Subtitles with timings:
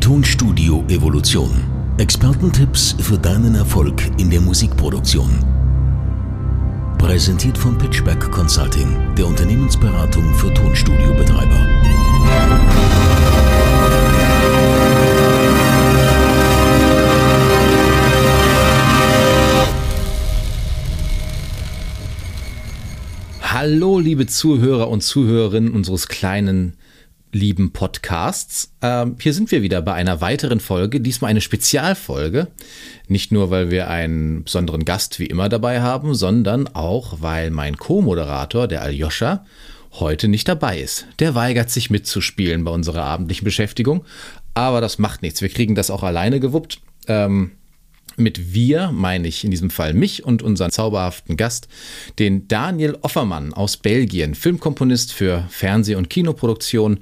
[0.00, 1.50] Tonstudio Evolution.
[1.98, 5.44] Expertentipps für deinen Erfolg in der Musikproduktion.
[6.96, 11.66] Präsentiert von Pitchback Consulting, der Unternehmensberatung für Tonstudiobetreiber.
[23.42, 26.72] Hallo, liebe Zuhörer und Zuhörerinnen unseres kleinen
[27.32, 28.72] lieben Podcasts.
[28.82, 32.48] Ähm, hier sind wir wieder bei einer weiteren Folge, diesmal eine Spezialfolge.
[33.08, 37.76] Nicht nur, weil wir einen besonderen Gast wie immer dabei haben, sondern auch, weil mein
[37.76, 39.44] Co-Moderator, der Aljoscha,
[39.92, 41.06] heute nicht dabei ist.
[41.18, 44.04] Der weigert sich mitzuspielen bei unserer abendlichen Beschäftigung.
[44.54, 45.42] Aber das macht nichts.
[45.42, 46.80] Wir kriegen das auch alleine gewuppt.
[47.06, 47.52] Ähm,
[48.16, 51.68] mit wir meine ich in diesem Fall mich und unseren zauberhaften Gast,
[52.18, 57.00] den Daniel Offermann aus Belgien, Filmkomponist für Fernseh- und Kinoproduktion.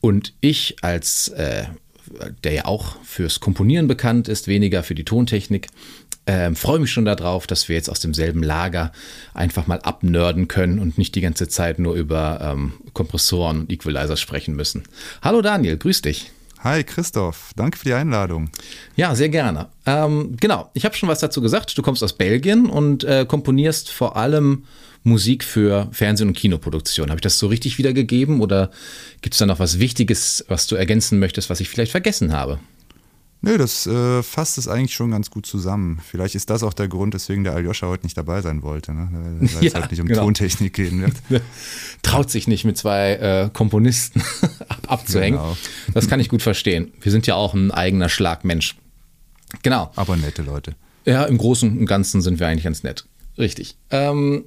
[0.00, 1.64] Und ich als, äh,
[2.44, 5.68] der ja auch fürs Komponieren bekannt ist, weniger für die Tontechnik,
[6.26, 8.92] äh, freue mich schon darauf, dass wir jetzt aus demselben Lager
[9.34, 14.20] einfach mal abnörden können und nicht die ganze Zeit nur über ähm, Kompressoren und Equalizers
[14.20, 14.84] sprechen müssen.
[15.22, 16.30] Hallo Daniel, grüß dich.
[16.62, 18.50] Hi Christoph, danke für die Einladung.
[18.94, 19.68] Ja, sehr gerne.
[19.86, 21.76] Ähm, genau, ich habe schon was dazu gesagt.
[21.76, 24.64] Du kommst aus Belgien und äh, komponierst vor allem
[25.02, 27.08] Musik für Fernsehen- und Kinoproduktion.
[27.08, 28.70] Habe ich das so richtig wiedergegeben oder
[29.22, 32.58] gibt es da noch was Wichtiges, was du ergänzen möchtest, was ich vielleicht vergessen habe?
[33.42, 36.00] Nö, das äh, fasst es eigentlich schon ganz gut zusammen.
[36.06, 39.08] Vielleicht ist das auch der Grund, weswegen der Aljoscha heute nicht dabei sein wollte, ne?
[39.10, 40.24] weil es ja, halt nicht um genau.
[40.24, 41.14] Tontechnik gehen wird.
[42.02, 44.22] Traut sich nicht mit zwei äh, Komponisten
[44.68, 45.38] ab abzuhängen.
[45.38, 45.56] Genau.
[45.94, 46.92] Das kann ich gut verstehen.
[47.00, 48.76] Wir sind ja auch ein eigener Schlagmensch.
[49.62, 49.90] Genau.
[49.96, 50.74] Aber nette Leute.
[51.06, 53.06] Ja, im Großen und Ganzen sind wir eigentlich ganz nett.
[53.38, 53.76] Richtig.
[53.90, 54.44] Ähm,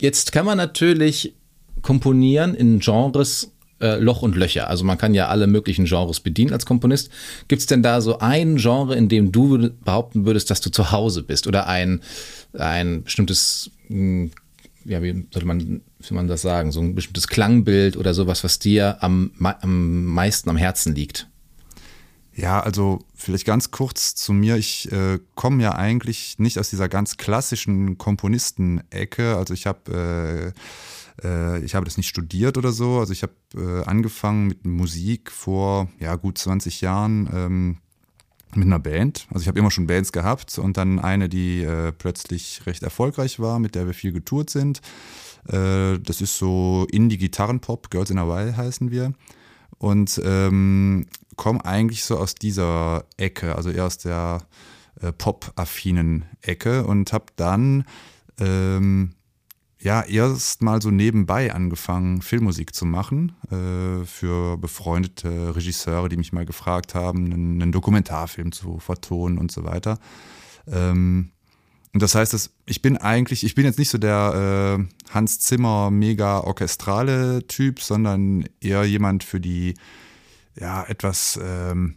[0.00, 1.34] jetzt kann man natürlich
[1.82, 4.68] komponieren in Genres äh, Loch und Löcher.
[4.68, 7.10] Also man kann ja alle möglichen Genres bedienen als Komponist.
[7.48, 10.92] Gibt es denn da so ein Genre, in dem du behaupten würdest, dass du zu
[10.92, 11.46] Hause bist?
[11.46, 12.00] Oder ein,
[12.52, 14.30] ein bestimmtes, hm,
[14.84, 18.58] ja, wie sollte man, wie man das sagen, so ein bestimmtes Klangbild oder sowas, was
[18.58, 21.26] dir am, am meisten am Herzen liegt?
[22.34, 24.56] Ja, also vielleicht ganz kurz zu mir.
[24.56, 29.36] Ich äh, komme ja eigentlich nicht aus dieser ganz klassischen Komponisten-Ecke.
[29.36, 30.60] Also ich habe äh,
[31.22, 32.98] äh, ich habe das nicht studiert oder so.
[32.98, 37.76] Also ich habe äh, angefangen mit Musik vor ja, gut 20 Jahren ähm,
[38.54, 39.26] mit einer Band.
[39.30, 43.38] Also ich habe immer schon Bands gehabt und dann eine, die äh, plötzlich recht erfolgreich
[43.38, 44.80] war, mit der wir viel getourt sind.
[45.48, 49.12] Äh, das ist so Indie-Gitarrenpop, Girls in a While heißen wir.
[49.78, 51.06] Und ähm,
[51.36, 54.42] komme eigentlich so aus dieser Ecke, also eher aus der
[55.00, 57.84] äh, pop-affinen Ecke und habe dann
[58.38, 59.14] ähm,
[59.80, 66.32] ja erst mal so nebenbei angefangen, Filmmusik zu machen äh, für befreundete Regisseure, die mich
[66.32, 69.98] mal gefragt haben, einen, einen Dokumentarfilm zu vertonen und so weiter.
[70.66, 71.32] Ähm,
[71.92, 75.40] und das heißt, dass ich bin eigentlich, ich bin jetzt nicht so der äh, Hans
[75.40, 79.74] Zimmer mega orchestrale Typ, sondern eher jemand für die
[80.54, 81.96] ja etwas ähm,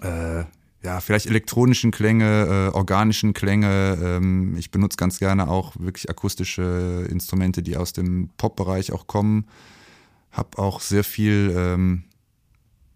[0.00, 0.44] äh,
[0.84, 3.98] ja, vielleicht elektronischen Klänge, äh, organischen Klänge.
[4.02, 9.46] Ähm, ich benutze ganz gerne auch wirklich akustische Instrumente, die aus dem Pop-Bereich auch kommen.
[10.32, 12.04] Hab auch sehr viel, ähm,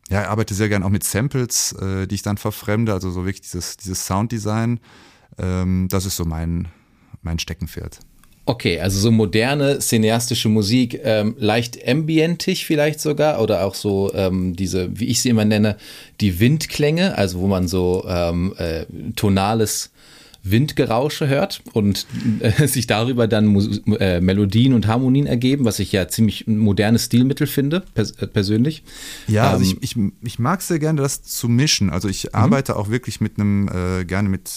[0.08, 3.42] ja, arbeite sehr gerne auch mit Samples, äh, die ich dann verfremde, also so wirklich
[3.42, 4.80] dieses, dieses Sounddesign.
[5.38, 6.68] Ähm, das ist so mein,
[7.22, 8.00] mein Steckenpferd.
[8.48, 14.54] Okay, also so moderne cineastische Musik, ähm, leicht ambientig vielleicht sogar oder auch so ähm,
[14.54, 15.76] diese, wie ich sie immer nenne,
[16.20, 18.86] die Windklänge, also wo man so ähm, äh,
[19.16, 19.90] tonales
[20.44, 22.06] Windgerausche hört und
[22.38, 26.56] äh, sich darüber dann Mus äh, Melodien und Harmonien ergeben, was ich ja ziemlich ein
[26.56, 28.84] modernes Stilmittel finde, pers äh, persönlich.
[29.26, 31.90] Ja, also ähm, ich, ich, ich mag sehr gerne das zu mischen.
[31.90, 32.30] Also ich mhm.
[32.32, 34.50] arbeite auch wirklich mit einem, äh, gerne mit,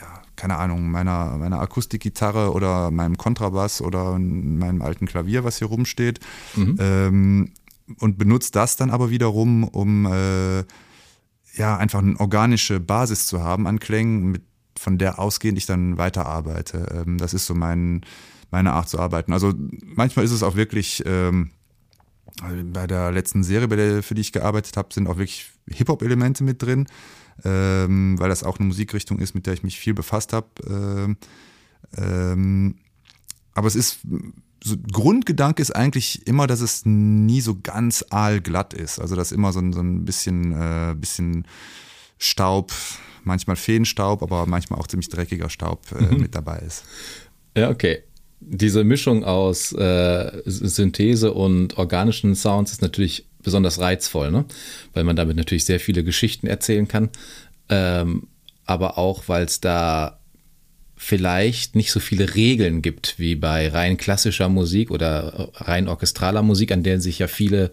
[0.00, 5.66] ja, keine Ahnung, meiner, meiner Akustikgitarre oder meinem Kontrabass oder meinem alten Klavier, was hier
[5.66, 6.20] rumsteht.
[6.54, 6.76] Mhm.
[6.78, 7.50] Ähm,
[7.98, 10.58] und benutze das dann aber wiederum, um äh,
[11.54, 14.42] ja einfach eine organische Basis zu haben an Klängen, mit
[14.78, 17.02] von der ausgehend ich dann weiterarbeite.
[17.04, 18.02] Ähm, das ist so mein,
[18.52, 19.32] meine Art zu arbeiten.
[19.32, 19.52] Also
[19.82, 21.50] manchmal ist es auch wirklich, ähm,
[22.72, 26.44] bei der letzten Serie, bei der, für die ich gearbeitet habe, sind auch wirklich Hip-Hop-Elemente
[26.44, 26.86] mit drin,
[27.44, 30.48] ähm, weil das auch eine Musikrichtung ist, mit der ich mich viel befasst habe.
[30.68, 31.16] Ähm,
[31.96, 32.74] ähm,
[33.54, 34.00] aber es ist,
[34.62, 38.98] so, Grundgedanke ist eigentlich immer, dass es nie so ganz aalglatt ist.
[38.98, 41.46] Also dass immer so ein, so ein bisschen, äh, bisschen
[42.18, 42.72] Staub,
[43.24, 46.20] manchmal Feenstaub, aber manchmal auch ziemlich dreckiger Staub äh, mhm.
[46.20, 46.84] mit dabei ist.
[47.56, 48.02] Ja, okay.
[48.40, 54.44] Diese Mischung aus äh, Synthese und organischen Sounds ist natürlich besonders reizvoll, ne?
[54.94, 57.10] weil man damit natürlich sehr viele Geschichten erzählen kann,
[57.68, 58.28] ähm,
[58.64, 60.18] aber auch, weil es da
[60.96, 66.72] vielleicht nicht so viele Regeln gibt wie bei rein klassischer Musik oder rein orchestraler Musik,
[66.72, 67.70] an der sich ja viele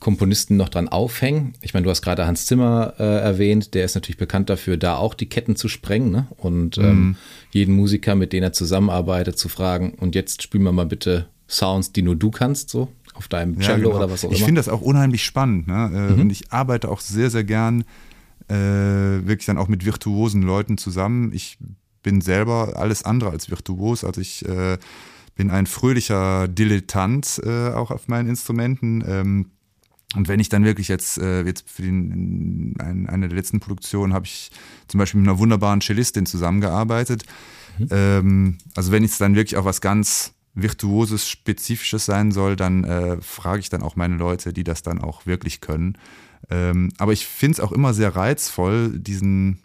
[0.00, 1.54] Komponisten noch dran aufhängen.
[1.60, 4.96] Ich meine, du hast gerade Hans Zimmer äh, erwähnt, der ist natürlich bekannt dafür, da
[4.96, 6.26] auch die Ketten zu sprengen ne?
[6.36, 7.16] und ähm, mhm.
[7.52, 11.92] jeden Musiker, mit dem er zusammenarbeitet, zu fragen, und jetzt spielen wir mal bitte Sounds,
[11.92, 13.96] die nur du kannst, so auf deinem Cello ja, genau.
[13.96, 14.38] oder was auch ich immer.
[14.38, 15.90] Ich finde das auch unheimlich spannend ne?
[15.92, 16.20] Äh, mhm.
[16.22, 17.82] und ich arbeite auch sehr, sehr gern
[18.48, 21.32] äh, wirklich dann auch mit virtuosen Leuten zusammen.
[21.32, 21.58] Ich
[22.02, 24.78] bin selber alles andere als virtuos, also ich äh,
[25.34, 29.04] bin ein fröhlicher Dilettant äh, auch auf meinen Instrumenten.
[29.06, 29.46] Ähm,
[30.14, 34.14] und wenn ich dann wirklich jetzt, äh, jetzt für den, ein, eine der letzten Produktionen
[34.14, 34.50] habe ich
[34.86, 37.24] zum Beispiel mit einer wunderbaren Cellistin zusammengearbeitet.
[37.78, 37.88] Mhm.
[37.90, 40.32] Ähm, also wenn es dann wirklich auch was ganz
[40.62, 45.00] Virtuoses, Spezifisches sein soll, dann äh, frage ich dann auch meine Leute, die das dann
[45.00, 45.96] auch wirklich können.
[46.50, 49.58] Ähm, aber ich finde es auch immer sehr reizvoll, diesen,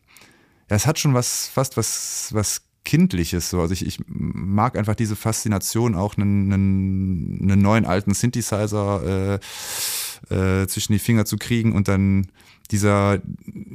[0.70, 3.50] ja, es hat schon was, fast was, was Kindliches.
[3.50, 3.62] So.
[3.62, 9.40] Also ich, ich mag einfach diese Faszination, auch einen, einen, einen neuen alten Synthesizer
[10.30, 12.28] äh, äh, zwischen die Finger zu kriegen und dann
[12.72, 13.20] dieser,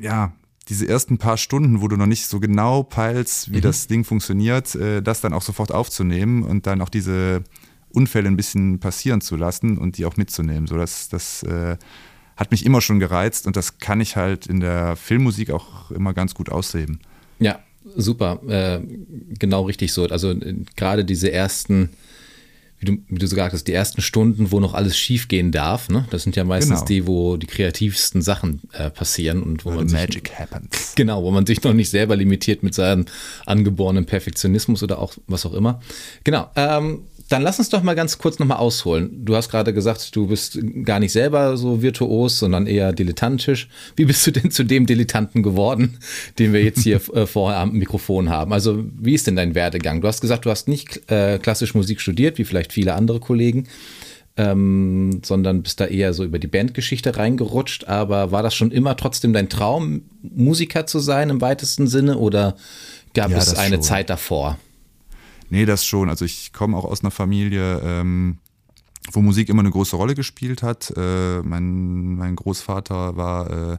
[0.00, 0.32] ja,
[0.68, 3.62] diese ersten paar Stunden, wo du noch nicht so genau peilst, wie mhm.
[3.62, 7.42] das Ding funktioniert, äh, das dann auch sofort aufzunehmen und dann auch diese
[7.90, 10.66] Unfälle ein bisschen passieren zu lassen und die auch mitzunehmen.
[10.66, 11.76] So, das, das äh,
[12.36, 16.12] hat mich immer schon gereizt und das kann ich halt in der Filmmusik auch immer
[16.12, 17.00] ganz gut ausheben.
[17.38, 17.60] Ja,
[17.96, 18.40] super.
[18.46, 18.80] Äh,
[19.38, 20.06] genau richtig so.
[20.06, 21.90] Also äh, gerade diese ersten
[22.80, 25.50] wie du, wie du so gesagt hast, die ersten Stunden, wo noch alles schief gehen
[25.50, 25.88] darf.
[25.88, 26.06] Ne?
[26.10, 26.86] Das sind ja meistens genau.
[26.86, 30.92] die, wo die kreativsten Sachen äh, passieren und wo Where man Magic sich, happens.
[30.96, 33.06] Genau, wo man sich noch nicht selber limitiert mit seinem
[33.46, 35.80] angeborenen Perfektionismus oder auch was auch immer.
[36.24, 36.50] Genau.
[36.54, 39.24] Ähm, dann lass uns doch mal ganz kurz nochmal ausholen.
[39.24, 43.68] Du hast gerade gesagt, du bist gar nicht selber so virtuos, sondern eher dilettantisch.
[43.96, 45.98] Wie bist du denn zu dem Dilettanten geworden,
[46.38, 48.52] den wir jetzt hier äh, vorher am Mikrofon haben?
[48.52, 50.00] Also wie ist denn dein Werdegang?
[50.00, 53.68] Du hast gesagt, du hast nicht äh, klassisch Musik studiert, wie vielleicht viele andere Kollegen.
[54.38, 57.88] Ähm, sondern bist da eher so über die Bandgeschichte reingerutscht.
[57.88, 62.56] Aber war das schon immer trotzdem dein Traum, Musiker zu sein im weitesten Sinne oder
[63.14, 63.82] gab ja, es eine schon.
[63.82, 64.56] Zeit davor?
[65.50, 66.08] Nee, das schon.
[66.08, 68.38] Also ich komme auch aus einer Familie, ähm,
[69.12, 70.92] wo Musik immer eine große Rolle gespielt hat.
[70.96, 73.78] Äh, mein, mein Großvater war äh,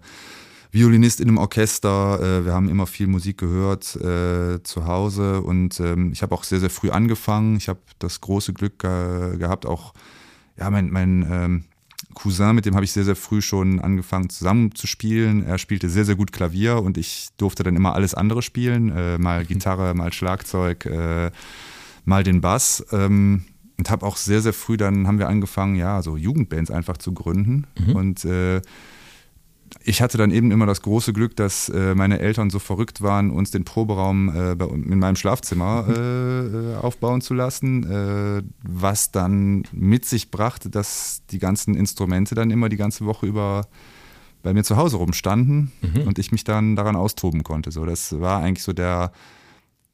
[0.72, 2.20] Violinist in einem Orchester.
[2.22, 6.44] Äh, wir haben immer viel Musik gehört äh, zu Hause und ähm, ich habe auch
[6.44, 7.58] sehr, sehr früh angefangen.
[7.58, 9.94] Ich habe das große Glück gehabt, auch
[10.58, 11.64] ja, mein, mein ähm,
[12.14, 15.46] Cousin, mit dem habe ich sehr, sehr früh schon angefangen zusammen zu spielen.
[15.46, 18.90] Er spielte sehr, sehr gut Klavier und ich durfte dann immer alles andere spielen.
[18.96, 21.32] Äh, mal Gitarre, mal Schlagzeug, äh,
[22.06, 22.86] mal den Bass.
[22.92, 23.46] Ähm,
[23.78, 27.14] und habe auch sehr, sehr früh dann haben wir angefangen, ja, so Jugendbands einfach zu
[27.14, 27.66] gründen.
[27.80, 27.96] Mhm.
[27.96, 28.62] Und äh,
[29.90, 33.32] ich hatte dann eben immer das große Glück, dass äh, meine Eltern so verrückt waren,
[33.32, 36.74] uns den Proberaum äh, bei, in meinem Schlafzimmer mhm.
[36.74, 42.52] äh, aufbauen zu lassen, äh, was dann mit sich brachte, dass die ganzen Instrumente dann
[42.52, 43.66] immer die ganze Woche über
[44.44, 46.04] bei mir zu Hause rumstanden mhm.
[46.04, 47.72] und ich mich dann daran austoben konnte.
[47.72, 49.12] So, das war eigentlich so der,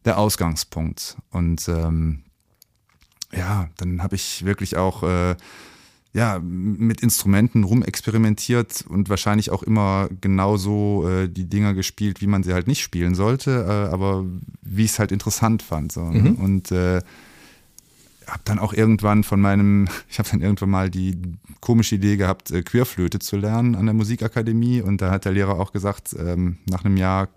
[0.03, 1.15] der Ausgangspunkt.
[1.31, 2.23] Und ähm,
[3.31, 5.35] ja, dann habe ich wirklich auch äh,
[6.15, 12.41] ja, mit Instrumenten rumexperimentiert und wahrscheinlich auch immer genauso äh, die Dinger gespielt, wie man
[12.41, 14.23] sie halt nicht spielen sollte, äh, aber
[14.61, 15.91] wie ich es halt interessant fand.
[15.91, 16.09] So.
[16.09, 16.29] Ne?
[16.29, 16.35] Mhm.
[16.35, 17.01] Und äh,
[18.27, 21.17] habe dann auch irgendwann von meinem, ich habe dann irgendwann mal die
[21.59, 25.59] komische Idee gehabt, äh, Querflöte zu lernen an der Musikakademie und da hat der Lehrer
[25.59, 27.27] auch gesagt, ähm, nach einem Jahr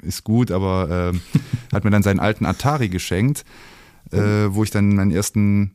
[0.00, 1.18] ist gut, aber äh,
[1.74, 3.44] hat mir dann seinen alten Atari geschenkt,
[4.10, 5.74] äh, wo ich dann meinen ersten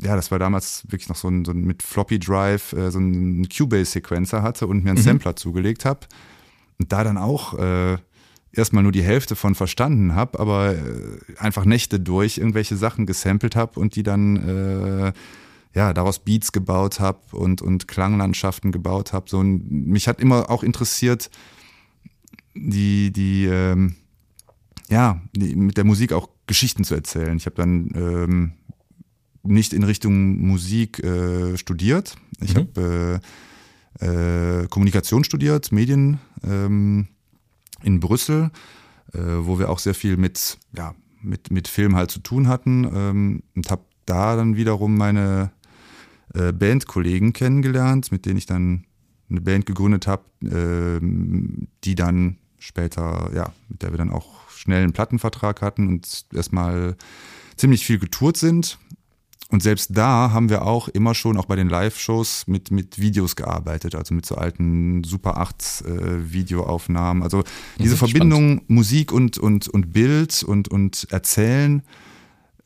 [0.00, 2.98] ja, das war damals wirklich noch so ein, so ein mit Floppy Drive, äh, so
[2.98, 5.04] ein Cubase-Sequencer hatte und mir einen mhm.
[5.04, 6.00] Sampler zugelegt habe.
[6.78, 7.98] Und da dann auch äh,
[8.52, 13.56] erstmal nur die Hälfte von verstanden habe, aber äh, einfach Nächte durch irgendwelche Sachen gesampelt
[13.56, 15.12] habe und die dann äh,
[15.74, 19.28] ja daraus Beats gebaut habe und, und Klanglandschaften gebaut habe.
[19.28, 21.30] So, und mich hat immer auch interessiert,
[22.54, 23.96] die, die, ähm,
[24.88, 27.36] ja, die, mit der Musik auch Geschichten zu erzählen.
[27.36, 28.52] Ich habe dann ähm,
[29.44, 32.16] nicht in Richtung Musik äh, studiert.
[32.40, 32.58] Ich mhm.
[32.58, 33.20] habe
[34.00, 37.08] äh, äh, Kommunikation studiert, Medien ähm,
[37.82, 38.50] in Brüssel,
[39.12, 42.84] äh, wo wir auch sehr viel mit, ja, mit, mit Film halt zu tun hatten
[42.84, 45.52] ähm, und habe da dann wiederum meine
[46.34, 48.84] äh, Bandkollegen kennengelernt, mit denen ich dann
[49.30, 54.82] eine Band gegründet habe, ähm, die dann später, ja, mit der wir dann auch schnell
[54.82, 56.96] einen Plattenvertrag hatten und erstmal
[57.56, 58.78] ziemlich viel getourt sind
[59.54, 63.36] und selbst da haben wir auch immer schon, auch bei den Live-Shows, mit, mit Videos
[63.36, 67.22] gearbeitet, also mit so alten Super 8 äh, Videoaufnahmen.
[67.22, 67.44] Also
[67.78, 68.70] diese Verbindung spannend.
[68.70, 71.84] Musik und, und, und Bild und, und Erzählen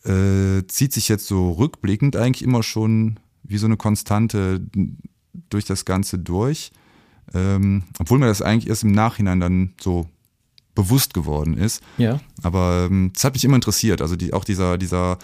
[0.04, 4.66] äh, zieht sich jetzt so rückblickend eigentlich immer schon wie so eine Konstante
[5.50, 6.73] durch das Ganze durch.
[7.35, 10.09] Ähm, obwohl mir das eigentlich erst im Nachhinein dann so
[10.75, 11.83] bewusst geworden ist.
[11.99, 12.18] Ja.
[12.42, 14.00] Aber ähm, es ähm, hat mich immer interessiert.
[14.00, 15.18] Also die, auch dieser, dieser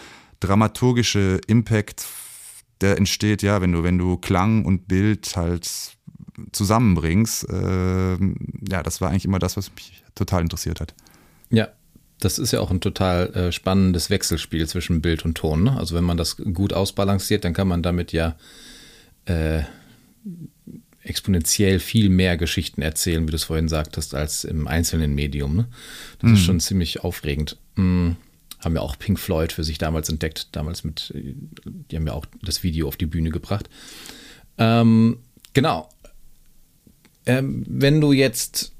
[0.45, 2.07] dramaturgische Impact,
[2.81, 5.69] der entsteht, ja, wenn du, wenn du Klang und Bild halt
[6.53, 7.49] zusammenbringst.
[7.49, 8.13] Äh,
[8.69, 10.95] ja, das war eigentlich immer das, was mich total interessiert hat.
[11.51, 11.69] Ja,
[12.21, 15.65] das ist ja auch ein total äh, spannendes Wechselspiel zwischen Bild und Ton.
[15.65, 15.77] Ne?
[15.77, 18.37] Also wenn man das gut ausbalanciert, dann kann man damit ja
[19.27, 19.63] äh,
[21.03, 25.57] exponentiell viel mehr Geschichten erzählen, wie du es vorhin sagtest, als im einzelnen Medium.
[25.57, 25.69] Ne?
[26.21, 26.37] Das mhm.
[26.37, 27.59] ist schon ziemlich aufregend.
[27.77, 28.17] Mhm.
[28.65, 32.27] Haben ja auch Pink Floyd für sich damals entdeckt, damals mit, die haben ja auch
[32.43, 33.69] das Video auf die Bühne gebracht.
[34.59, 35.19] Ähm,
[35.53, 35.89] genau.
[37.27, 38.73] Ähm, wenn du jetzt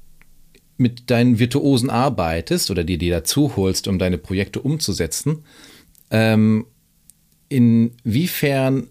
[0.77, 5.43] mit deinen Virtuosen arbeitest oder dir die dazu holst, um deine Projekte umzusetzen,
[6.11, 6.65] ähm,
[7.49, 8.87] inwiefern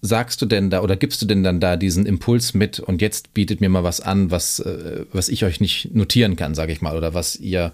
[0.00, 3.34] sagst du denn da oder gibst du denn dann da diesen Impuls mit und jetzt
[3.34, 6.80] bietet mir mal was an, was, äh, was ich euch nicht notieren kann, sage ich
[6.80, 7.72] mal, oder was ihr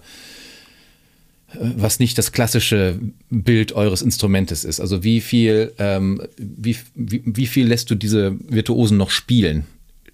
[1.59, 4.79] was nicht das klassische Bild eures Instrumentes ist.
[4.79, 9.65] Also wie viel, ähm, wie, wie, wie viel lässt du diese Virtuosen noch spielen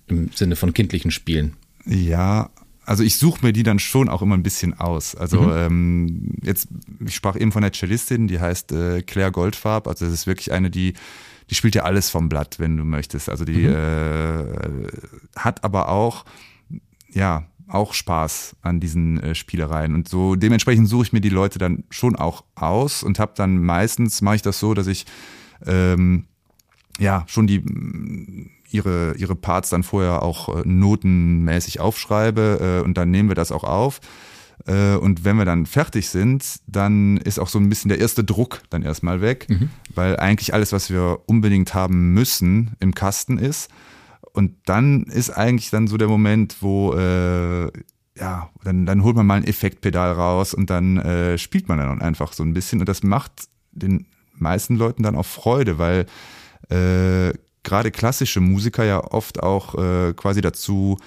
[0.07, 1.53] im Sinne von kindlichen Spielen?
[1.85, 2.49] Ja,
[2.85, 5.15] also ich suche mir die dann schon auch immer ein bisschen aus.
[5.15, 5.51] Also mhm.
[5.53, 6.67] ähm, jetzt,
[7.05, 9.87] ich sprach eben von der Cellistin, die heißt äh, Claire Goldfarb.
[9.87, 10.93] Also das ist wirklich eine, die,
[11.49, 13.29] die spielt ja alles vom Blatt, wenn du möchtest.
[13.29, 13.75] Also die mhm.
[13.75, 14.87] äh,
[15.35, 16.25] hat aber auch,
[17.11, 19.93] ja, auch Spaß an diesen äh, Spielereien.
[19.93, 23.63] Und so dementsprechend suche ich mir die Leute dann schon auch aus und habe dann
[23.63, 25.05] meistens, mache ich das so, dass ich
[25.65, 26.25] ähm,
[26.99, 27.63] ja schon die
[28.71, 33.51] ihre, ihre Parts dann vorher auch äh, notenmäßig aufschreibe äh, und dann nehmen wir das
[33.51, 33.99] auch auf.
[34.67, 38.23] Äh, und wenn wir dann fertig sind, dann ist auch so ein bisschen der erste
[38.23, 39.69] Druck dann erstmal weg, mhm.
[39.93, 43.69] weil eigentlich alles, was wir unbedingt haben müssen, im Kasten ist.
[44.39, 47.69] Und dann ist eigentlich dann so der Moment, wo äh,
[48.17, 52.01] ja, dann, dann holt man mal ein Effektpedal raus und dann äh, spielt man dann
[52.01, 52.79] einfach so ein bisschen.
[52.79, 53.33] Und das macht
[53.73, 54.05] den
[54.37, 56.05] meisten Leuten dann auch Freude, weil
[56.69, 60.97] äh, gerade klassische Musiker ja oft auch äh, quasi dazu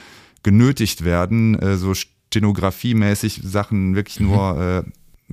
[0.42, 4.26] genötigt werden, äh, so stenografiemäßig Sachen wirklich mhm.
[4.26, 4.82] nur äh,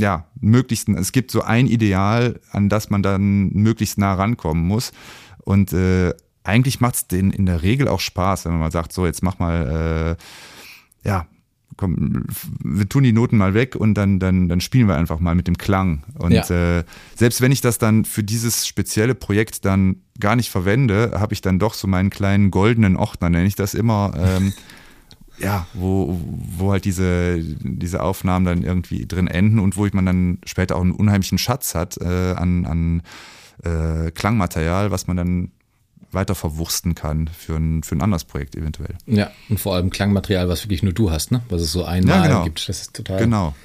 [0.02, 4.94] ja, möglichst, es gibt so ein Ideal, an das man dann möglichst nah rankommen muss.
[5.44, 8.94] Und äh, eigentlich macht es denen in der Regel auch Spaß, wenn man mal sagt,
[8.94, 10.18] so, jetzt mach mal,
[11.04, 11.28] äh, ja,
[11.80, 12.26] komm,
[12.62, 15.48] wir tun die Noten mal weg und dann, dann, dann spielen wir einfach mal mit
[15.48, 16.04] dem Klang.
[16.18, 16.80] Und ja.
[16.80, 16.84] äh,
[17.16, 21.42] selbst wenn ich das dann für dieses spezielle Projekt dann gar nicht verwende, habe ich
[21.42, 24.12] dann doch so meinen kleinen goldenen Ordner, nenne ich das immer.
[24.18, 24.54] Ähm,
[25.38, 26.20] ja, wo,
[26.58, 30.82] wo halt diese, diese Aufnahmen dann irgendwie drin enden und wo man dann später auch
[30.82, 33.02] einen unheimlichen Schatz hat äh, an, an
[33.64, 35.52] äh, Klangmaterial, was man dann
[36.12, 38.96] weiter verwursten kann für ein, für ein anderes Projekt eventuell.
[39.06, 41.42] Ja, und vor allem Klangmaterial, was wirklich nur du hast, ne?
[41.50, 42.44] Was es so einmal ja, genau.
[42.44, 42.68] gibt.
[42.68, 43.20] Das ist total.
[43.20, 43.56] Genau.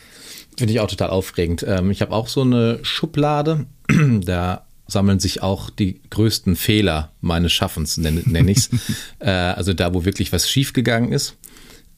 [0.56, 1.64] Finde ich auch total aufregend.
[1.66, 3.66] Ähm, ich habe auch so eine Schublade,
[4.20, 8.70] da sammeln sich auch die größten Fehler meines Schaffens, nenne, nenne ich es.
[9.18, 11.36] äh, also da, wo wirklich was schiefgegangen ist.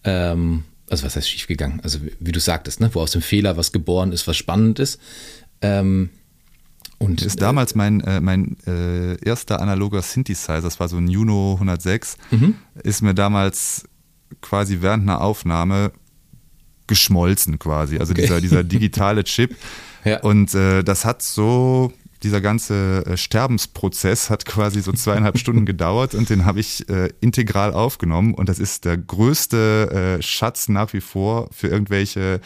[0.04, 1.80] Ähm, also was heißt schiefgegangen?
[1.80, 2.90] Also wie, wie du sagtest, ne?
[2.92, 5.00] wo aus dem Fehler was geboren ist, was spannend ist.
[5.60, 6.10] Ähm,
[6.98, 11.54] und ist damals mein, äh, mein äh, erster analoger Synthesizer, das war so ein Juno
[11.54, 12.54] 106, mhm.
[12.82, 13.84] ist mir damals
[14.40, 15.92] quasi während einer Aufnahme
[16.86, 17.98] geschmolzen quasi.
[17.98, 18.22] Also okay.
[18.22, 19.56] dieser, dieser digitale Chip.
[20.04, 20.20] ja.
[20.20, 26.14] Und äh, das hat so dieser ganze äh, Sterbensprozess hat quasi so zweieinhalb Stunden gedauert
[26.14, 30.92] und den habe ich äh, integral aufgenommen und das ist der größte äh, Schatz nach
[30.92, 32.40] wie vor für irgendwelche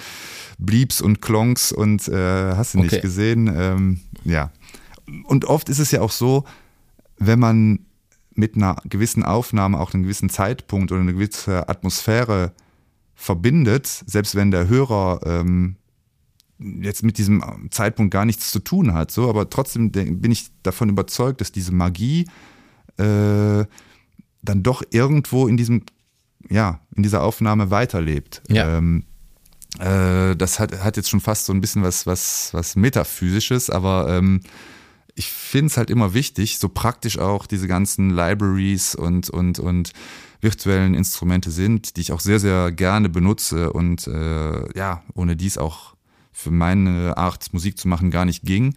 [0.59, 2.89] Bleeps und Klonks und äh, hast du okay.
[2.89, 3.53] nicht gesehen.
[3.55, 4.51] Ähm, ja.
[5.25, 6.45] Und oft ist es ja auch so,
[7.19, 7.87] wenn man
[8.35, 12.53] mit einer gewissen Aufnahme auch einen gewissen Zeitpunkt oder eine gewisse Atmosphäre
[13.15, 15.77] verbindet, selbst wenn der Hörer ähm,
[16.59, 20.89] jetzt mit diesem Zeitpunkt gar nichts zu tun hat, so, aber trotzdem bin ich davon
[20.89, 22.27] überzeugt, dass diese Magie
[22.97, 23.65] äh,
[24.43, 25.83] dann doch irgendwo in diesem,
[26.49, 28.43] ja, in dieser Aufnahme weiterlebt.
[28.49, 28.79] Ja.
[28.79, 29.05] Ähm,
[29.79, 34.09] äh, das hat, hat jetzt schon fast so ein bisschen was, was, was Metaphysisches, aber
[34.09, 34.41] ähm,
[35.15, 39.93] ich finde es halt immer wichtig, so praktisch auch diese ganzen Libraries und, und, und
[40.41, 45.59] virtuellen Instrumente sind, die ich auch sehr, sehr gerne benutze und äh, ja, ohne dies
[45.59, 45.95] auch
[46.33, 48.75] für meine Art Musik zu machen gar nicht ging.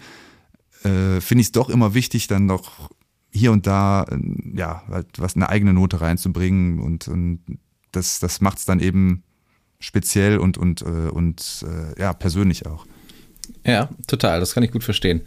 [0.84, 2.90] äh, finde ich es doch immer wichtig, dann noch
[3.32, 4.18] hier und da äh,
[4.58, 7.40] ja halt was eine eigene Note reinzubringen und, und
[7.92, 9.24] das, das macht es dann eben
[9.84, 12.86] speziell und, und, äh, und äh, ja, persönlich auch.
[13.66, 15.22] Ja, total, das kann ich gut verstehen.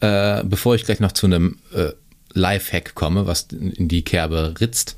[0.00, 1.90] Äh, bevor ich gleich noch zu einem äh,
[2.32, 4.96] Lifehack komme, was in die Kerbe ritzt,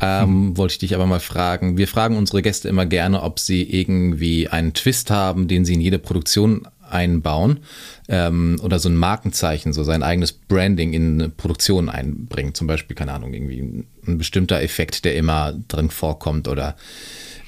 [0.00, 0.56] ähm, hm.
[0.56, 1.76] wollte ich dich aber mal fragen.
[1.76, 5.80] Wir fragen unsere Gäste immer gerne, ob sie irgendwie einen Twist haben, den sie in
[5.80, 7.60] jede Produktion einbauen
[8.08, 12.54] ähm, oder so ein Markenzeichen, so sein eigenes Branding in eine Produktion einbringen.
[12.54, 16.76] Zum Beispiel, keine Ahnung, irgendwie ein bestimmter Effekt, der immer drin vorkommt oder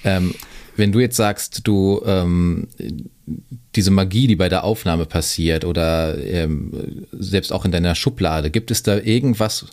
[0.05, 0.35] ähm,
[0.79, 2.69] wenn du jetzt sagst, du ähm,
[3.75, 8.71] diese Magie, die bei der Aufnahme passiert oder ähm, selbst auch in deiner Schublade, gibt
[8.71, 9.67] es da irgendwas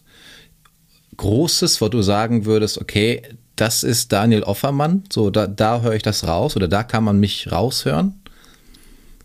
[1.17, 3.21] Großes, wo du sagen würdest, okay,
[3.55, 7.19] das ist Daniel Offermann, so da, da höre ich das raus oder da kann man
[7.19, 8.19] mich raushören?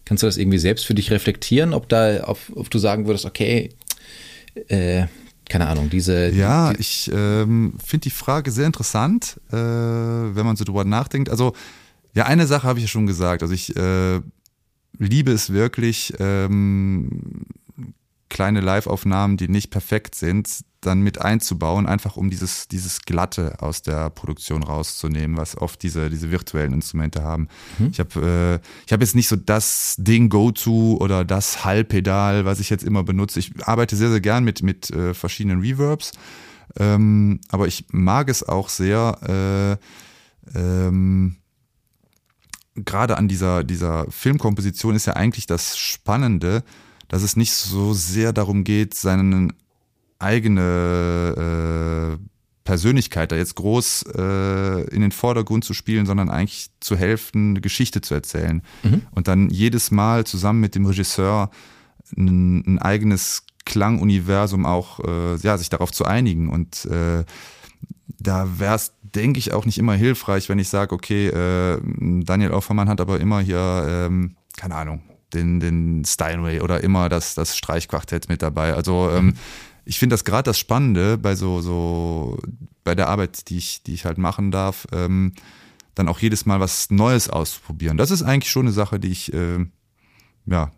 [0.05, 3.25] Kannst du das irgendwie selbst für dich reflektieren, ob da, ob, ob du sagen würdest,
[3.25, 3.71] okay,
[4.69, 5.07] äh,
[5.51, 6.31] keine Ahnung, diese.
[6.31, 11.29] Ja, die, ich ähm, finde die Frage sehr interessant, äh, wenn man so drüber nachdenkt.
[11.29, 11.55] Also,
[12.15, 13.43] ja, eine Sache habe ich ja schon gesagt.
[13.43, 14.21] Also, ich äh,
[14.99, 17.45] liebe es wirklich, ähm,
[18.29, 23.83] kleine Live-Aufnahmen, die nicht perfekt sind, dann mit einzubauen, einfach um dieses, dieses Glatte aus
[23.83, 27.49] der Produktion rauszunehmen, was oft diese, diese virtuellen Instrumente haben.
[27.79, 27.89] Mhm.
[27.93, 32.71] Ich habe äh, hab jetzt nicht so das Ding Go-To oder das Hallpedal, was ich
[32.71, 33.39] jetzt immer benutze.
[33.41, 36.13] Ich arbeite sehr, sehr gern mit, mit äh, verschiedenen Reverbs,
[36.79, 39.79] ähm, aber ich mag es auch sehr,
[40.55, 41.37] äh, ähm,
[42.77, 46.63] gerade an dieser, dieser Filmkomposition ist ja eigentlich das Spannende,
[47.09, 49.53] dass es nicht so sehr darum geht, seinen
[50.21, 52.25] eigene äh,
[52.65, 57.61] Persönlichkeit da jetzt groß äh, in den Vordergrund zu spielen, sondern eigentlich zu helfen, eine
[57.61, 58.63] Geschichte zu erzählen.
[58.83, 59.03] Mhm.
[59.11, 61.51] Und dann jedes Mal zusammen mit dem Regisseur
[62.17, 66.49] ein, ein eigenes Klanguniversum auch, äh, ja, sich darauf zu einigen.
[66.49, 67.25] Und äh,
[68.19, 72.53] da wäre es, denke ich, auch nicht immer hilfreich, wenn ich sage, okay, äh, Daniel
[72.53, 75.03] Offermann hat aber immer hier, ähm, keine Ahnung,
[75.33, 78.75] den, den Steinway oder immer das, das Streichquartett mit dabei.
[78.75, 79.35] Also ähm, mhm
[79.85, 82.39] ich finde das gerade das Spannende bei so, so,
[82.85, 85.33] bei der Arbeit, die ich, die ich halt machen darf, ähm,
[85.95, 87.97] dann auch jedes Mal was Neues auszuprobieren.
[87.97, 89.67] Das ist eigentlich schon eine Sache, die ich, äh,
[90.47, 90.73] ja,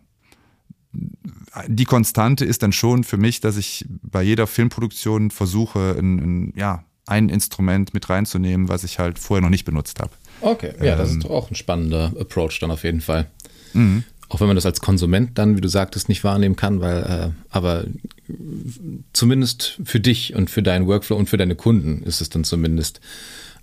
[1.67, 6.53] die Konstante ist dann schon für mich, dass ich bei jeder Filmproduktion versuche, ein, ein,
[6.55, 10.11] ja, ein Instrument mit reinzunehmen, was ich halt vorher noch nicht benutzt habe.
[10.41, 13.27] Okay, ja, ähm, das ist auch ein spannender Approach dann auf jeden Fall.
[13.73, 14.03] Mhm.
[14.33, 17.29] Auch wenn man das als Konsument dann, wie du sagtest, nicht wahrnehmen kann, weil, äh,
[17.51, 17.85] aber
[19.13, 22.99] zumindest für dich und für deinen Workflow und für deine Kunden ist es dann zumindest,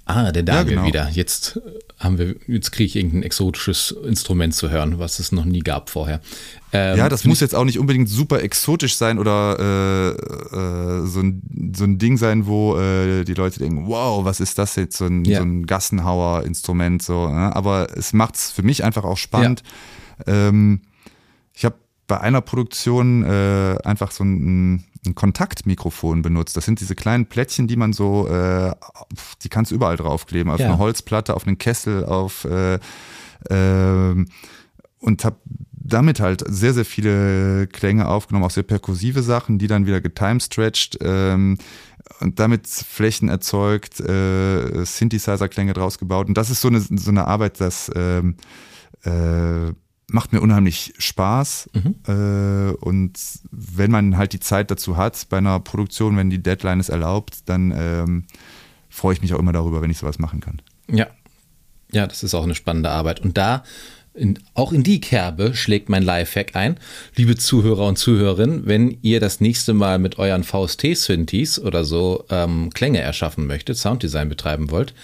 [0.04, 0.86] ah, der Daniel ja, genau.
[0.86, 1.08] wieder.
[1.10, 1.60] Jetzt
[1.98, 5.90] haben wir, jetzt kriege ich irgendein exotisches Instrument zu hören, was es noch nie gab
[5.90, 6.20] vorher.
[6.72, 11.18] Ähm, ja, das muss jetzt auch nicht unbedingt super exotisch sein oder äh, äh, so,
[11.18, 14.98] ein, so ein Ding sein, wo äh, die Leute denken, wow, was ist das jetzt,
[14.98, 15.38] so ein, ja.
[15.38, 17.28] so ein Gassenhauer-Instrument, so.
[17.28, 17.56] Ne?
[17.56, 19.62] Aber es macht es für mich einfach auch spannend.
[19.64, 19.72] Ja
[20.26, 20.82] ähm,
[21.52, 26.56] ich habe bei einer Produktion äh, einfach so ein, ein, Kontaktmikrofon benutzt.
[26.56, 28.72] Das sind diese kleinen Plättchen, die man so, äh,
[29.42, 30.66] die kannst du überall draufkleben, auf ja.
[30.66, 32.74] eine Holzplatte, auf einen Kessel, auf äh,
[33.48, 34.26] äh,
[34.98, 35.36] und habe
[35.90, 40.98] damit halt sehr, sehr viele Klänge aufgenommen, auch sehr perkussive Sachen, die dann wieder getimestretched
[41.00, 41.58] ähm,
[42.20, 46.28] und damit Flächen erzeugt, äh, Synthesizer-Klänge draus gebaut.
[46.28, 48.36] Und das ist so eine, so eine Arbeit, dass ähm,
[49.04, 49.72] äh,
[50.12, 51.70] macht mir unheimlich Spaß.
[51.72, 51.94] Mhm.
[52.06, 53.12] Äh, und
[53.50, 57.38] wenn man halt die Zeit dazu hat bei einer Produktion, wenn die Deadline es erlaubt,
[57.46, 58.24] dann ähm,
[58.88, 60.60] freue ich mich auch immer darüber, wenn ich sowas machen kann.
[60.90, 61.06] Ja.
[61.92, 63.20] Ja, das ist auch eine spannende Arbeit.
[63.20, 63.64] Und da,
[64.14, 66.78] in, auch in die Kerbe schlägt mein Lifehack ein.
[67.16, 72.70] Liebe Zuhörer und Zuhörerinnen, wenn ihr das nächste Mal mit euren VST-Synthes oder so ähm,
[72.70, 74.94] Klänge erschaffen möchtet, Sounddesign betreiben wollt,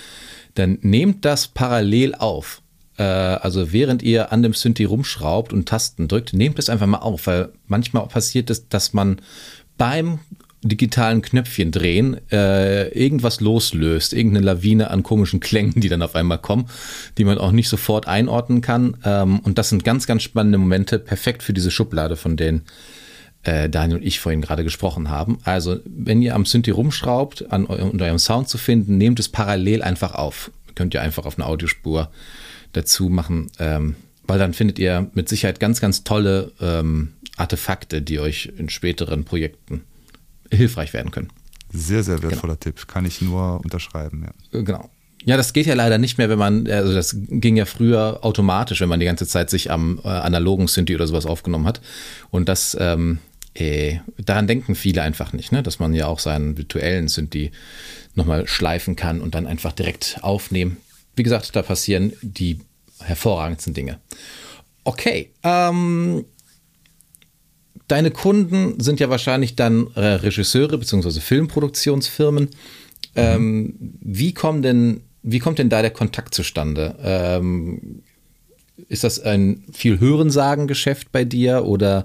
[0.55, 2.62] dann nehmt das parallel auf
[3.03, 7.27] also während ihr an dem Synthi rumschraubt und Tasten drückt, nehmt es einfach mal auf,
[7.27, 9.21] weil manchmal passiert es, dass man
[9.77, 10.21] beim
[10.69, 16.39] digitalen Knöpfchen drehen äh, irgendwas loslöst, irgendeine Lawine an komischen Klängen, die dann auf einmal
[16.39, 16.69] kommen,
[17.19, 18.97] die man auch nicht sofort einordnen kann.
[19.05, 22.63] Ähm, und das sind ganz, ganz spannende Momente, perfekt für diese Schublade, von denen
[23.43, 25.39] äh, Daniel und ich vorhin gerade gesprochen haben.
[25.45, 30.15] Also, wenn ihr am Synthi rumschraubt, an eurem Sound zu finden, nehmt es parallel einfach
[30.15, 30.51] auf.
[30.75, 32.11] Könnt ihr einfach auf eine Audiospur
[32.77, 38.21] dazu machen, ähm, weil dann findet ihr mit Sicherheit ganz, ganz tolle ähm, Artefakte, die
[38.21, 39.83] euch in späteren Projekten
[40.51, 41.31] hilfreich werden können.
[41.73, 42.77] Sehr, sehr wertvoller genau.
[42.77, 44.25] Tipp, kann ich nur unterschreiben.
[44.25, 44.59] Ja.
[44.59, 44.91] Äh, genau.
[45.25, 48.81] Ja, das geht ja leider nicht mehr, wenn man, also das ging ja früher automatisch,
[48.81, 51.81] wenn man die ganze Zeit sich am äh, analogen Synthi oder sowas aufgenommen hat.
[52.31, 53.19] Und das ähm,
[53.55, 55.62] äh, daran denken viele einfach nicht, ne?
[55.62, 57.51] dass man ja auch seinen virtuellen Synthi
[58.15, 60.77] nochmal schleifen kann und dann einfach direkt aufnehmen.
[61.17, 62.61] Wie gesagt, da passieren die
[63.01, 63.99] hervorragendsten Dinge.
[64.85, 66.25] Okay, ähm,
[67.89, 71.21] deine Kunden sind ja wahrscheinlich dann äh, Regisseure bzw.
[71.21, 72.45] Filmproduktionsfirmen.
[72.45, 72.51] Mhm.
[73.17, 76.97] Ähm, wie, kommen denn, wie kommt denn da der Kontakt zustande?
[77.03, 78.03] Ähm,
[78.89, 82.05] ist das ein viel Hörensagen-Geschäft bei dir oder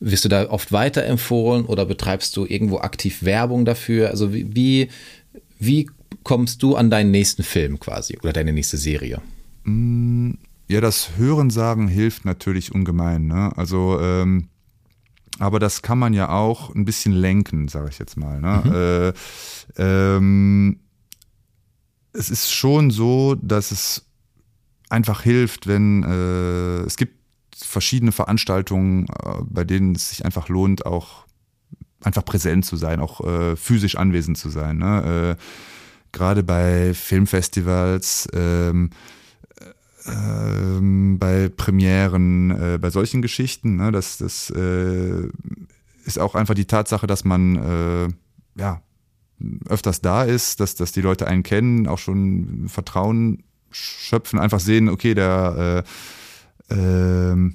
[0.00, 4.10] wirst du da oft weiterempfohlen oder betreibst du irgendwo aktiv Werbung dafür?
[4.10, 4.88] Also wie,
[5.58, 5.88] wie
[6.22, 9.20] kommst du an deinen nächsten Film quasi oder deine nächste Serie?
[10.68, 13.26] Ja, das Hörensagen hilft natürlich ungemein.
[13.26, 13.50] Ne?
[13.56, 14.48] Also, ähm,
[15.38, 18.40] aber das kann man ja auch ein bisschen lenken, sage ich jetzt mal.
[18.40, 19.12] Ne?
[19.74, 19.82] Mhm.
[19.82, 20.80] Äh, ähm,
[22.12, 24.06] es ist schon so, dass es
[24.88, 27.14] einfach hilft, wenn äh, es gibt
[27.56, 31.26] verschiedene Veranstaltungen, äh, bei denen es sich einfach lohnt, auch
[32.02, 34.78] einfach präsent zu sein, auch äh, physisch anwesend zu sein.
[34.78, 35.36] Ne?
[35.38, 35.42] Äh,
[36.12, 38.90] Gerade bei Filmfestivals, ähm,
[40.06, 43.76] ähm, bei Premieren, äh, bei solchen Geschichten.
[43.76, 43.92] Ne?
[43.92, 45.28] Das, das äh,
[46.04, 48.08] ist auch einfach die Tatsache, dass man äh,
[48.60, 48.82] ja
[49.68, 54.88] öfters da ist, dass, dass die Leute einen kennen, auch schon Vertrauen schöpfen, einfach sehen,
[54.88, 55.84] okay, der
[56.70, 57.50] äh, äh,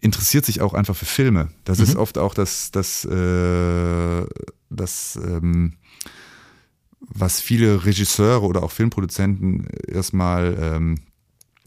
[0.00, 1.48] interessiert sich auch einfach für Filme.
[1.64, 1.84] Das mhm.
[1.84, 4.26] ist oft auch das, das, äh,
[4.70, 5.74] das ähm,
[7.00, 11.00] was viele Regisseure oder auch Filmproduzenten erstmal ähm,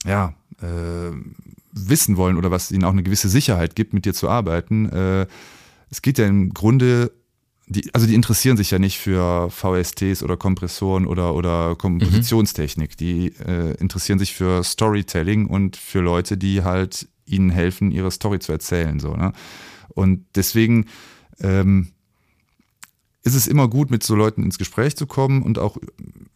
[0.06, 1.12] ja, äh,
[1.72, 4.90] wissen wollen oder was ihnen auch eine gewisse Sicherheit gibt, mit dir zu arbeiten.
[4.90, 5.28] Äh,
[5.90, 7.12] es geht ja im Grunde
[7.72, 12.92] die, also die interessieren sich ja nicht für VSTs oder Kompressoren oder, oder Kompositionstechnik.
[12.92, 12.98] Mhm.
[12.98, 18.40] Die äh, interessieren sich für Storytelling und für Leute, die halt ihnen helfen, ihre Story
[18.40, 19.00] zu erzählen.
[19.00, 19.32] So, ne?
[19.88, 20.88] Und deswegen
[21.40, 21.94] ähm,
[23.24, 25.78] ist es immer gut, mit so Leuten ins Gespräch zu kommen und auch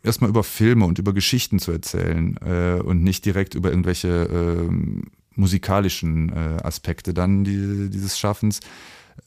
[0.03, 4.71] erstmal über Filme und über Geschichten zu erzählen äh, und nicht direkt über irgendwelche äh,
[5.35, 8.59] musikalischen äh, Aspekte dann die, dieses Schaffens.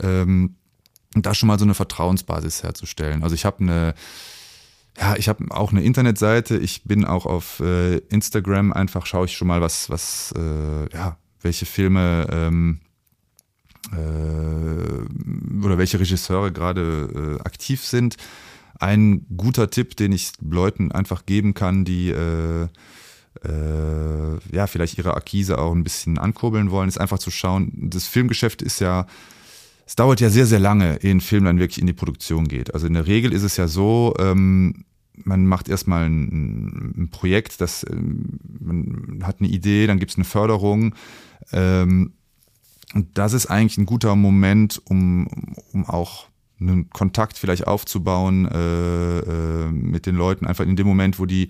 [0.00, 0.54] Ähm,
[1.14, 3.22] da schon mal so eine Vertrauensbasis herzustellen.
[3.22, 3.94] Also ich habe eine,
[4.96, 6.58] ja, ich habe auch eine Internetseite.
[6.58, 8.72] Ich bin auch auf äh, Instagram.
[8.72, 12.87] Einfach schaue ich schon mal, was, was, äh, ja, welche Filme ähm, äh,
[13.92, 18.16] oder welche Regisseure gerade äh, aktiv sind.
[18.78, 22.68] Ein guter Tipp, den ich Leuten einfach geben kann, die äh,
[23.44, 27.72] äh, ja vielleicht ihre Akquise auch ein bisschen ankurbeln wollen, ist einfach zu schauen.
[27.90, 29.06] Das Filmgeschäft ist ja
[29.88, 32.74] es dauert ja sehr, sehr lange, ehe ein Film dann wirklich in die Produktion geht.
[32.74, 37.62] Also in der Regel ist es ja so, ähm, man macht erstmal ein, ein Projekt,
[37.62, 40.94] das, ähm, man hat eine Idee, dann gibt es eine Förderung.
[41.52, 42.12] Ähm,
[42.94, 45.28] und das ist eigentlich ein guter Moment, um,
[45.72, 46.28] um auch
[46.60, 51.48] einen Kontakt vielleicht aufzubauen äh, äh, mit den Leuten, einfach in dem Moment, wo die,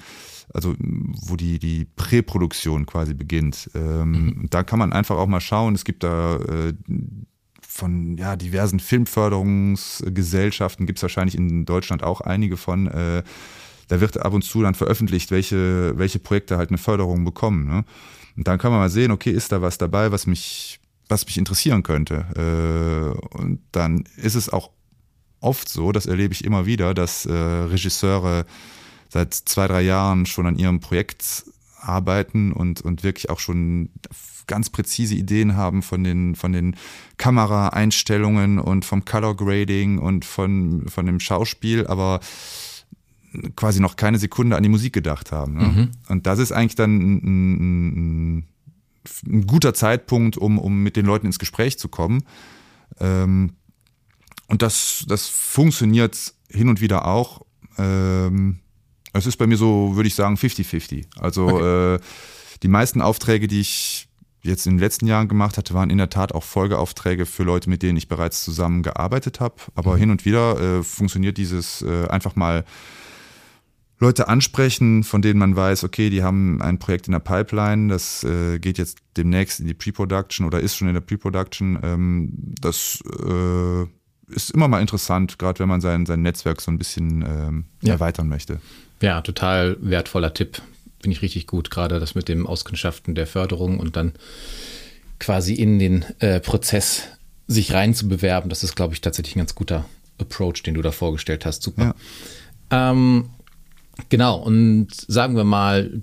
[0.53, 3.71] also wo die, die Präproduktion quasi beginnt.
[3.75, 4.47] Ähm, mhm.
[4.51, 6.75] Da kann man einfach auch mal schauen, es gibt da äh,
[7.61, 12.89] von ja, diversen Filmförderungsgesellschaften, gibt es wahrscheinlich in Deutschland auch einige von.
[12.89, 13.23] Äh,
[13.89, 17.67] da wird ab und zu dann veröffentlicht, welche, welche Projekte halt eine Förderung bekommen.
[17.67, 17.85] Ne?
[18.37, 21.39] Und dann kann man mal sehen, okay, ist da was dabei, was mich, was mich
[21.39, 22.27] interessieren könnte.
[22.37, 24.71] Äh, und dann ist es auch
[25.41, 28.47] oft so, das erlebe ich immer wieder, dass äh, Regisseure
[29.09, 31.45] seit zwei, drei Jahren schon an ihrem Projekt
[31.81, 33.91] arbeiten und, und wirklich auch schon
[34.47, 36.77] ganz präzise Ideen haben von den, von den
[37.19, 42.21] Kameraeinstellungen und vom Color Grading und von, von dem Schauspiel, aber
[43.57, 45.55] quasi noch keine Sekunde an die Musik gedacht haben.
[45.55, 45.65] Ne?
[45.65, 45.91] Mhm.
[46.09, 48.45] Und das ist eigentlich dann ein, ein, ein,
[49.47, 52.25] guter Zeitpunkt, um, um mit den Leuten ins Gespräch zu kommen.
[53.01, 53.53] Ähm,
[54.49, 57.43] und das, das funktioniert hin und wieder auch.
[57.77, 58.61] Ähm,
[59.13, 61.07] es ist bei mir so, würde ich sagen, 50-50.
[61.19, 61.95] Also okay.
[61.95, 61.99] äh,
[62.63, 64.09] die meisten Aufträge, die ich
[64.43, 67.69] jetzt in den letzten Jahren gemacht hatte, waren in der Tat auch Folgeaufträge für Leute,
[67.69, 69.57] mit denen ich bereits zusammen gearbeitet habe.
[69.75, 69.99] Aber mhm.
[69.99, 72.65] hin und wieder äh, funktioniert dieses äh, einfach mal
[74.01, 78.23] Leute ansprechen, von denen man weiß, okay, die haben ein Projekt in der Pipeline, das
[78.23, 81.79] äh, geht jetzt demnächst in die Pre-Production oder ist schon in der Pre-Production.
[81.83, 83.83] Ähm, das äh,
[84.33, 87.95] ist immer mal interessant, gerade wenn man sein, sein Netzwerk so ein bisschen ähm, ja.
[87.95, 88.61] erweitern möchte.
[89.01, 90.63] Ja, total wertvoller Tipp.
[91.01, 94.13] Finde ich richtig gut, gerade das mit dem Auskundschaften der Förderung und dann
[95.19, 97.05] quasi in den äh, Prozess
[97.49, 98.49] sich rein zu bewerben.
[98.49, 99.87] Das ist, glaube ich, tatsächlich ein ganz guter
[100.19, 101.63] Approach, den du da vorgestellt hast.
[101.63, 101.95] Super.
[102.71, 102.91] Ja.
[102.91, 103.31] Ähm,
[104.09, 106.03] genau, und sagen wir mal,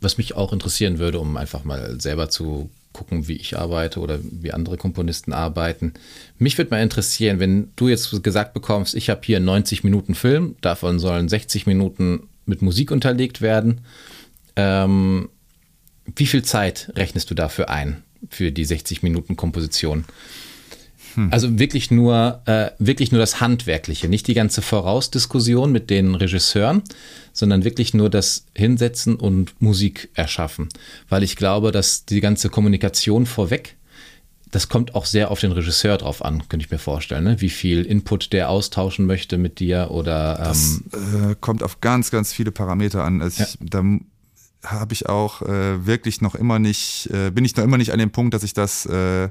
[0.00, 4.18] was mich auch interessieren würde, um einfach mal selber zu gucken, wie ich arbeite oder
[4.22, 5.94] wie andere Komponisten arbeiten.
[6.38, 10.56] Mich würde mal interessieren, wenn du jetzt gesagt bekommst, ich habe hier 90 Minuten Film,
[10.60, 13.82] davon sollen 60 Minuten mit Musik unterlegt werden.
[14.56, 15.28] Ähm,
[16.16, 20.04] wie viel Zeit rechnest du dafür ein, für die 60 Minuten Komposition?
[21.14, 21.28] Hm.
[21.32, 26.82] Also wirklich nur, äh, wirklich nur das Handwerkliche, nicht die ganze Vorausdiskussion mit den Regisseuren,
[27.32, 30.68] sondern wirklich nur das Hinsetzen und Musik erschaffen.
[31.08, 33.76] Weil ich glaube, dass die ganze Kommunikation vorweg,
[34.50, 37.40] das kommt auch sehr auf den Regisseur drauf an, könnte ich mir vorstellen, ne?
[37.40, 40.38] wie viel Input der austauschen möchte mit dir oder.
[40.38, 43.22] Ähm das äh, kommt auf ganz, ganz viele Parameter an.
[43.22, 43.48] Also ja.
[43.48, 43.84] ich, da
[44.64, 47.98] habe ich auch äh, wirklich noch immer nicht, äh, bin ich noch immer nicht an
[47.98, 49.28] dem Punkt, dass ich das äh,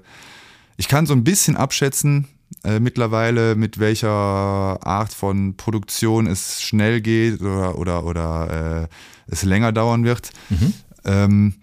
[0.80, 2.30] ich kann so ein bisschen abschätzen
[2.64, 8.88] äh, mittlerweile, mit welcher Art von Produktion es schnell geht oder, oder, oder äh,
[9.28, 10.30] es länger dauern wird.
[10.50, 10.74] Mhm.
[11.04, 11.54] Ähm,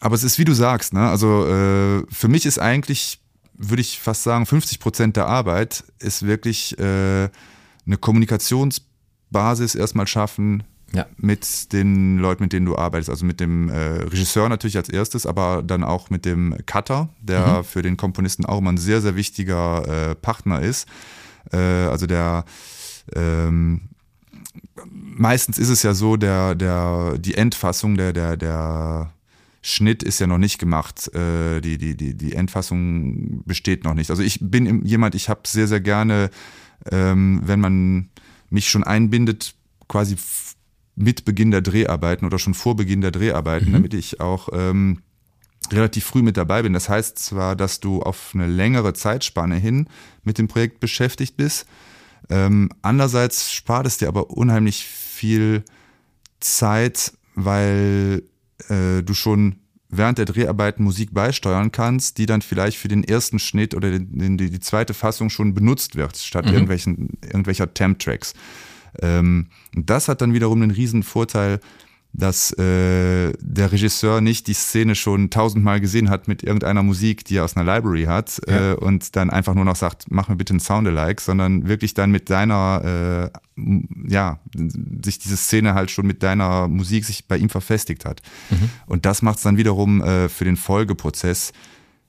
[0.00, 1.06] aber es ist, wie du sagst, ne?
[1.06, 3.20] also äh, für mich ist eigentlich,
[3.52, 7.28] würde ich fast sagen, 50 Prozent der Arbeit ist wirklich äh,
[7.84, 11.06] eine Kommunikationsbasis erstmal schaffen, ja.
[11.16, 13.10] mit den Leuten, mit denen du arbeitest.
[13.10, 17.58] Also mit dem äh, Regisseur natürlich als erstes, aber dann auch mit dem Cutter, der
[17.58, 17.64] mhm.
[17.64, 20.88] für den Komponisten auch immer ein sehr, sehr wichtiger äh, Partner ist.
[21.52, 22.44] Äh, also der
[23.14, 23.82] ähm,
[24.90, 29.12] meistens ist es ja so, der, der, die Endfassung, der, der, der
[29.62, 31.12] Schnitt ist ja noch nicht gemacht.
[31.14, 34.10] Äh, die, die, die, die Endfassung besteht noch nicht.
[34.10, 36.30] Also ich bin jemand, ich habe sehr, sehr gerne,
[36.90, 38.10] ähm, wenn man
[38.50, 39.54] mich schon einbindet,
[39.88, 40.16] quasi
[40.96, 43.74] mit Beginn der Dreharbeiten oder schon vor Beginn der Dreharbeiten, mhm.
[43.74, 45.02] damit ich auch ähm,
[45.70, 46.72] relativ früh mit dabei bin.
[46.72, 49.88] Das heißt zwar, dass du auf eine längere Zeitspanne hin
[50.24, 51.66] mit dem Projekt beschäftigt bist.
[52.28, 55.64] Ähm, andererseits spart es dir aber unheimlich viel
[56.40, 58.22] Zeit, weil
[58.68, 59.56] äh, du schon
[59.88, 64.36] während der Dreharbeiten Musik beisteuern kannst, die dann vielleicht für den ersten Schnitt oder den,
[64.36, 66.52] die, die zweite Fassung schon benutzt wird, statt mhm.
[66.52, 68.34] irgendwelchen, irgendwelcher Temp-Tracks.
[69.02, 71.60] Ähm, das hat dann wiederum den riesen Vorteil,
[72.18, 77.36] dass äh, der Regisseur nicht die Szene schon tausendmal gesehen hat mit irgendeiner Musik, die
[77.36, 78.72] er aus einer Library hat ja.
[78.72, 82.10] äh, und dann einfach nur noch sagt, mach mir bitte ein Soundalike, sondern wirklich dann
[82.10, 83.62] mit deiner, äh,
[84.08, 84.40] ja,
[85.02, 88.22] sich diese Szene halt schon mit deiner Musik sich bei ihm verfestigt hat.
[88.48, 88.70] Mhm.
[88.86, 91.52] Und das macht es dann wiederum äh, für den Folgeprozess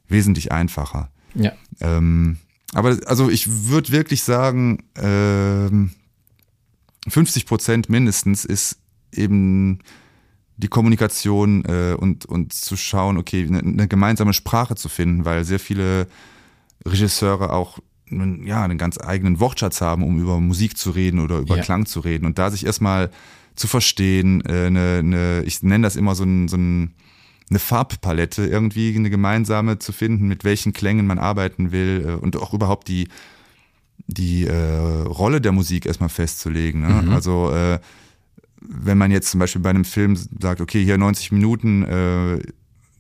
[0.08, 1.10] wesentlich einfacher.
[1.34, 1.52] Ja.
[1.82, 2.38] Ähm,
[2.74, 5.92] aber also ich würde wirklich sagen, ähm,
[7.10, 8.80] 50 Prozent mindestens ist
[9.12, 9.80] eben
[10.58, 15.46] die Kommunikation äh, und, und zu schauen, okay, eine, eine, gemeinsame Sprache zu finden, weil
[15.46, 16.08] sehr viele
[16.86, 21.58] Regisseure auch ja, einen ganz eigenen Wortschatz haben, um über Musik zu reden oder über
[21.58, 21.64] ja.
[21.64, 22.26] Klang zu reden.
[22.26, 23.12] Und da sich erstmal
[23.56, 26.94] zu verstehen, äh, eine, eine, ich nenne das immer so, ein, so ein,
[27.50, 32.36] eine Farbpalette, irgendwie eine gemeinsame zu finden, mit welchen Klängen man arbeiten will äh, und
[32.38, 33.10] auch überhaupt die,
[34.08, 36.82] die äh, Rolle der Musik erstmal festzulegen.
[36.82, 37.02] Ne?
[37.04, 37.10] Mhm.
[37.10, 37.80] Also äh,
[38.62, 42.40] wenn man jetzt zum Beispiel bei einem Film sagt, okay, hier 90 Minuten äh,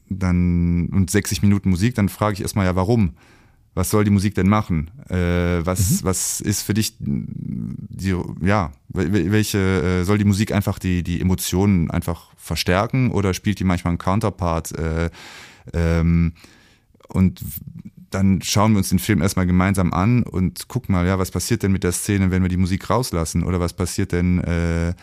[0.09, 3.13] dann und 60 Minuten Musik, dann frage ich erstmal ja, warum?
[3.73, 4.89] Was soll die Musik denn machen?
[5.09, 6.05] Äh, was, mhm.
[6.05, 11.91] was ist für dich die, ja, welche äh, soll die Musik einfach die, die Emotionen
[11.91, 14.77] einfach verstärken oder spielt die manchmal einen Counterpart?
[14.77, 15.09] Äh,
[15.73, 16.33] ähm,
[17.07, 17.41] und
[18.09, 21.63] dann schauen wir uns den Film erstmal gemeinsam an und gucken mal, ja, was passiert
[21.63, 23.43] denn mit der Szene, wenn wir die Musik rauslassen?
[23.43, 24.93] Oder was passiert denn, äh,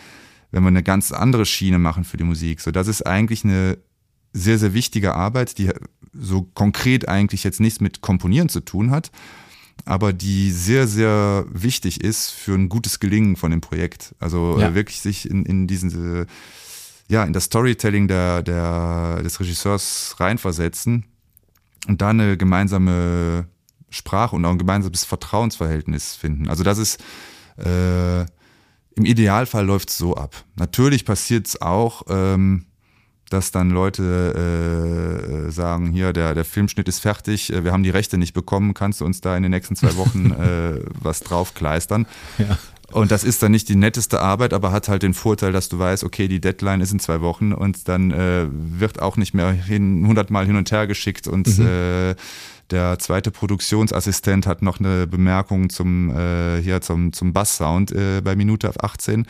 [0.51, 2.61] wenn wir eine ganz andere Schiene machen für die Musik?
[2.61, 3.79] So, das ist eigentlich eine
[4.33, 5.71] sehr, sehr wichtige Arbeit, die
[6.13, 9.11] so konkret eigentlich jetzt nichts mit Komponieren zu tun hat,
[9.85, 14.15] aber die sehr, sehr wichtig ist für ein gutes Gelingen von dem Projekt.
[14.19, 14.75] Also ja.
[14.75, 16.27] wirklich sich in, in diesen,
[17.09, 21.05] ja, in das Storytelling der, der, des Regisseurs reinversetzen
[21.87, 23.47] und da eine gemeinsame
[23.91, 26.49] Sprache und auch ein gemeinsames Vertrauensverhältnis finden.
[26.49, 27.03] Also das ist
[27.57, 28.23] äh,
[28.97, 30.45] im Idealfall läuft es so ab.
[30.57, 32.67] Natürlich passiert es auch, ähm,
[33.29, 37.91] dass dann Leute äh, sagen, hier, der, der Filmschnitt ist fertig, äh, wir haben die
[37.91, 42.07] Rechte nicht bekommen, kannst du uns da in den nächsten zwei Wochen äh, was draufkleistern?
[42.39, 42.59] Ja.
[42.93, 45.79] Und das ist dann nicht die netteste Arbeit, aber hat halt den Vorteil, dass du
[45.79, 49.57] weißt, okay, die Deadline ist in zwei Wochen und dann äh, wird auch nicht mehr
[49.67, 51.67] hundertmal hin und her geschickt und mhm.
[51.67, 52.15] äh,
[52.71, 58.37] der zweite Produktionsassistent hat noch eine Bemerkung zum, äh, hier zum, zum Basssound äh, bei
[58.37, 59.27] Minute 18.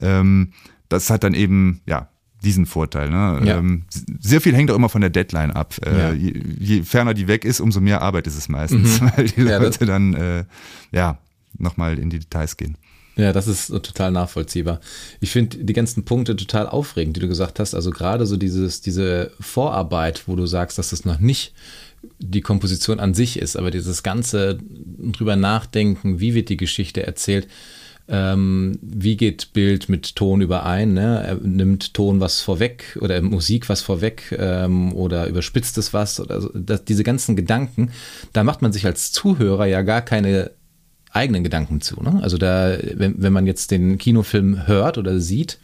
[0.00, 0.52] Ähm,
[0.88, 2.08] das hat dann eben, ja,
[2.42, 3.10] diesen Vorteil.
[3.10, 3.40] Ne?
[3.44, 3.58] Ja.
[3.58, 3.82] Ähm,
[4.20, 5.74] sehr viel hängt auch immer von der Deadline ab.
[5.84, 6.12] Äh, ja.
[6.12, 9.10] je, je, ferner die weg ist, umso mehr Arbeit ist es meistens, mhm.
[9.16, 10.44] weil die Leute ja, dann äh,
[10.92, 11.18] ja
[11.58, 12.76] nochmal in die Details gehen.
[13.18, 14.80] Ja, das ist total nachvollziehbar.
[15.20, 17.74] Ich finde die ganzen Punkte total aufregend, die du gesagt hast.
[17.74, 21.52] Also gerade so dieses, diese Vorarbeit, wo du sagst, dass das noch nicht
[22.20, 27.48] die Komposition an sich ist, aber dieses ganze drüber nachdenken, wie wird die Geschichte erzählt,
[28.06, 30.94] ähm, wie geht Bild mit Ton überein?
[30.94, 31.24] Ne?
[31.26, 36.40] Er nimmt Ton was vorweg oder Musik was vorweg ähm, oder überspitzt es was oder
[36.40, 36.50] so.
[36.54, 37.90] das, diese ganzen Gedanken,
[38.32, 40.52] da macht man sich als Zuhörer ja gar keine
[41.18, 42.02] eigenen Gedanken zu.
[42.02, 42.20] Ne?
[42.22, 45.58] Also da, wenn, wenn man jetzt den Kinofilm hört oder sieht,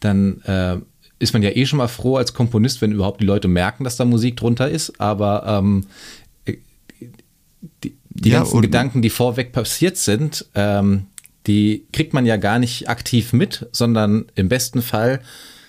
[0.00, 0.78] dann äh,
[1.18, 3.96] ist man ja eh schon mal froh als Komponist, wenn überhaupt die Leute merken, dass
[3.96, 5.00] da Musik drunter ist.
[5.00, 5.86] Aber ähm,
[7.84, 11.06] die, die ja, ganzen Gedanken, die vorweg passiert sind, ähm,
[11.46, 15.20] die kriegt man ja gar nicht aktiv mit, sondern im besten Fall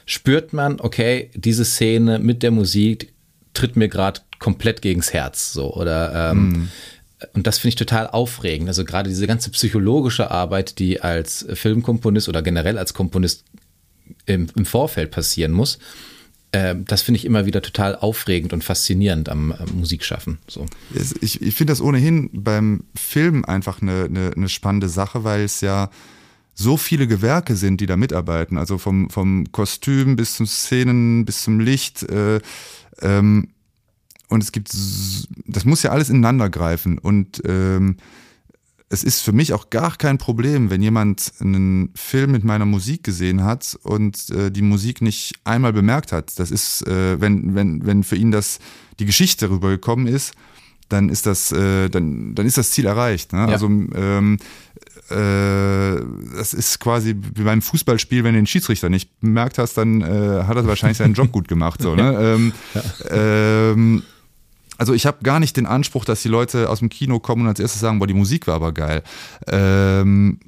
[0.06, 3.14] spürt man, okay, diese Szene mit der Musik
[3.54, 6.70] tritt mir gerade komplett gegens Herz, so oder ähm, mm.
[7.34, 8.68] Und das finde ich total aufregend.
[8.68, 13.46] Also gerade diese ganze psychologische Arbeit, die als Filmkomponist oder generell als Komponist
[14.26, 15.80] im, im Vorfeld passieren muss,
[16.52, 20.38] äh, das finde ich immer wieder total aufregend und faszinierend am, am Musikschaffen.
[20.48, 20.66] So.
[21.22, 25.62] Ich, ich finde das ohnehin beim Film einfach eine, eine, eine spannende Sache, weil es
[25.62, 25.90] ja
[26.54, 28.58] so viele Gewerke sind, die da mitarbeiten.
[28.58, 32.04] Also vom, vom Kostüm bis zum Szenen, bis zum Licht.
[32.04, 32.42] Äh,
[33.02, 33.50] ähm,
[34.30, 34.72] und es gibt,
[35.48, 36.98] das muss ja alles ineinander greifen.
[36.98, 37.98] Und ähm,
[38.90, 43.04] es ist für mich auch gar kein Problem, wenn jemand einen Film mit meiner Musik
[43.04, 46.40] gesehen hat und äh, die Musik nicht einmal bemerkt hat.
[46.40, 48.60] Das ist, äh, wenn, wenn, wenn für ihn das
[49.00, 50.34] die Geschichte rübergekommen ist,
[50.90, 53.34] dann ist das, äh, dann, dann ist das Ziel erreicht.
[53.34, 53.40] Ne?
[53.40, 53.48] Ja.
[53.48, 54.38] Also ähm,
[55.10, 56.02] äh,
[56.38, 60.44] das ist quasi wie beim Fußballspiel, wenn du den Schiedsrichter nicht bemerkt hast, dann äh,
[60.44, 61.82] hat er wahrscheinlich seinen Job gut gemacht.
[61.82, 62.36] So, ne?
[62.38, 63.72] ähm, ja.
[63.72, 64.04] ähm,
[64.78, 67.48] also ich habe gar nicht den Anspruch, dass die Leute aus dem Kino kommen und
[67.48, 69.04] als erstes sagen, boah, die Musik war aber geil.
[69.48, 70.40] Ähm,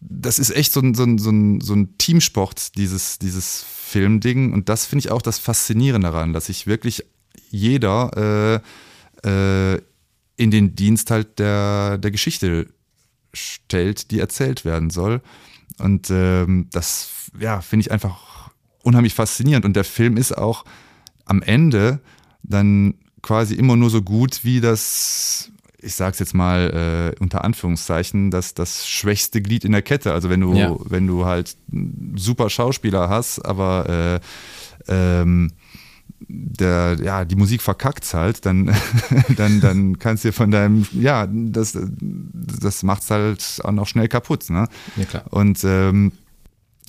[0.00, 4.52] das ist echt so ein, so ein, so ein, so ein Teamsport, dieses, dieses Filmding.
[4.52, 7.04] Und das finde ich auch das Faszinierende daran, dass sich wirklich
[7.50, 8.62] jeder
[9.24, 9.80] äh, äh,
[10.36, 12.68] in den Dienst halt der, der Geschichte
[13.34, 15.20] stellt, die erzählt werden soll.
[15.78, 18.50] Und ähm, das, ja, finde ich einfach
[18.82, 19.64] unheimlich faszinierend.
[19.64, 20.64] Und der Film ist auch
[21.24, 22.00] am Ende
[22.42, 28.30] dann quasi immer nur so gut wie das, ich sag's jetzt mal äh, unter Anführungszeichen,
[28.30, 30.12] das, das schwächste Glied in der Kette.
[30.12, 30.76] Also wenn du, ja.
[30.84, 31.56] wenn du halt
[32.16, 34.20] super Schauspieler hast, aber
[34.88, 35.52] äh, ähm,
[36.28, 38.74] der, ja, die Musik verkackt halt, dann,
[39.36, 44.50] dann, dann kannst du von deinem, ja, das, das macht's halt auch noch schnell kaputt.
[44.50, 44.68] Ne?
[44.96, 45.24] Ja, klar.
[45.30, 46.12] Und ähm,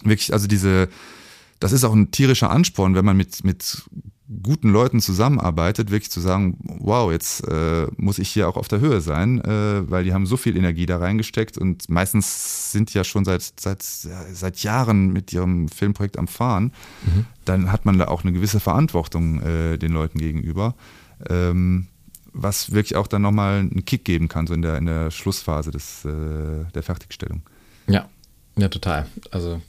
[0.04, 0.89] wirklich, also diese,
[1.60, 3.84] das ist auch ein tierischer Ansporn, wenn man mit, mit
[4.44, 8.80] guten Leuten zusammenarbeitet, wirklich zu sagen, wow, jetzt äh, muss ich hier auch auf der
[8.80, 12.98] Höhe sein, äh, weil die haben so viel Energie da reingesteckt und meistens sind die
[12.98, 16.72] ja schon seit, seit, seit Jahren mit ihrem Filmprojekt am Fahren.
[17.06, 17.26] Mhm.
[17.46, 20.76] Dann hat man da auch eine gewisse Verantwortung äh, den Leuten gegenüber,
[21.28, 21.88] ähm,
[22.32, 25.72] was wirklich auch dann nochmal einen Kick geben kann, so in der, in der Schlussphase
[25.72, 27.42] des, äh, der Fertigstellung.
[27.88, 28.08] Ja,
[28.58, 29.08] ja, total.
[29.32, 29.60] Also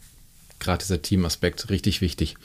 [0.60, 2.36] gerade dieser Teamaspekt richtig wichtig.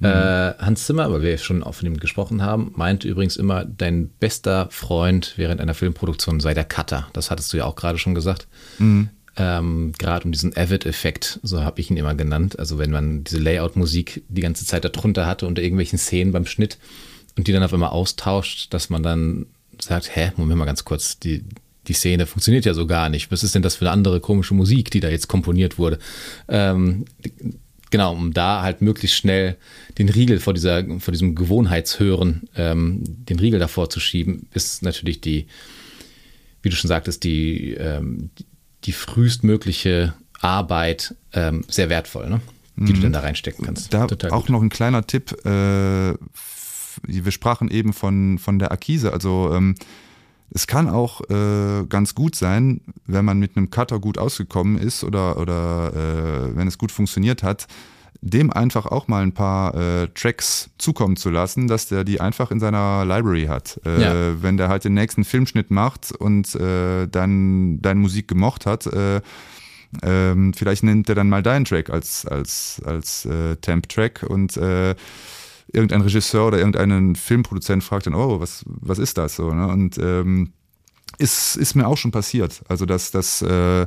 [0.00, 0.06] Mhm.
[0.06, 4.08] Äh, Hans Zimmer, weil wir schon auch von ihm gesprochen haben, meinte übrigens immer, dein
[4.08, 7.08] bester Freund während einer Filmproduktion sei der Cutter.
[7.12, 8.48] Das hattest du ja auch gerade schon gesagt.
[8.78, 9.08] Mhm.
[9.36, 12.58] Ähm, gerade um diesen Avid-Effekt, so habe ich ihn immer genannt.
[12.58, 16.76] Also wenn man diese Layout-Musik die ganze Zeit darunter hatte unter irgendwelchen Szenen beim Schnitt
[17.38, 19.46] und die dann auf einmal austauscht, dass man dann
[19.80, 21.44] sagt, hä, Moment mal ganz kurz, die,
[21.88, 23.30] die Szene funktioniert ja so gar nicht.
[23.30, 25.98] Was ist denn das für eine andere komische Musik, die da jetzt komponiert wurde?
[26.48, 27.06] Ähm,
[27.90, 29.56] genau, um da halt möglichst schnell
[29.98, 35.20] den Riegel vor dieser, vor diesem Gewohnheitshören, ähm, den Riegel davor zu schieben, ist natürlich
[35.20, 35.46] die,
[36.62, 38.30] wie du schon sagtest, die, ähm,
[38.84, 42.40] die frühestmögliche Arbeit ähm, sehr wertvoll, ne?
[42.76, 42.96] die mhm.
[42.96, 43.92] du dann da reinstecken kannst.
[43.92, 44.50] Da Total auch gut.
[44.50, 45.32] noch ein kleiner Tipp.
[45.44, 46.14] Äh,
[47.04, 49.74] wir sprachen eben von, von der Akquise, also ähm,
[50.54, 55.02] es kann auch äh, ganz gut sein, wenn man mit einem Cutter gut ausgekommen ist
[55.02, 57.66] oder, oder äh, wenn es gut funktioniert hat,
[58.20, 62.50] dem einfach auch mal ein paar äh, Tracks zukommen zu lassen, dass der die einfach
[62.50, 63.80] in seiner Library hat.
[63.84, 64.42] Äh, ja.
[64.42, 69.20] Wenn der halt den nächsten Filmschnitt macht und äh, dann deine Musik gemocht hat, äh,
[70.02, 74.94] ähm, vielleicht nimmt er dann mal deinen Track als, als, als äh, Temp-Track und äh,
[75.72, 79.52] irgendein Regisseur oder irgendeinen Filmproduzent fragt dann, oh, was, was ist das so?
[79.52, 79.66] Ne?
[79.68, 80.52] Und ähm,
[81.18, 82.62] ist, ist mir auch schon passiert.
[82.68, 83.86] Also, dass, dass äh,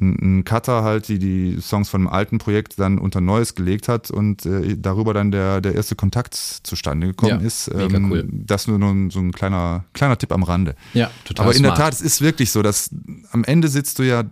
[0.00, 4.10] ein Cutter halt die, die Songs von einem alten Projekt dann unter Neues gelegt hat
[4.10, 7.70] und äh, darüber dann der, der erste Kontakt zustande gekommen ja, ist.
[7.72, 8.28] Ähm, cool.
[8.30, 10.74] Das nur, nur so ein kleiner, kleiner Tipp am Rande.
[10.94, 11.46] Ja, total.
[11.46, 11.78] Aber in smart.
[11.78, 12.90] der Tat, es ist wirklich so, dass
[13.30, 14.24] am Ende sitzt du ja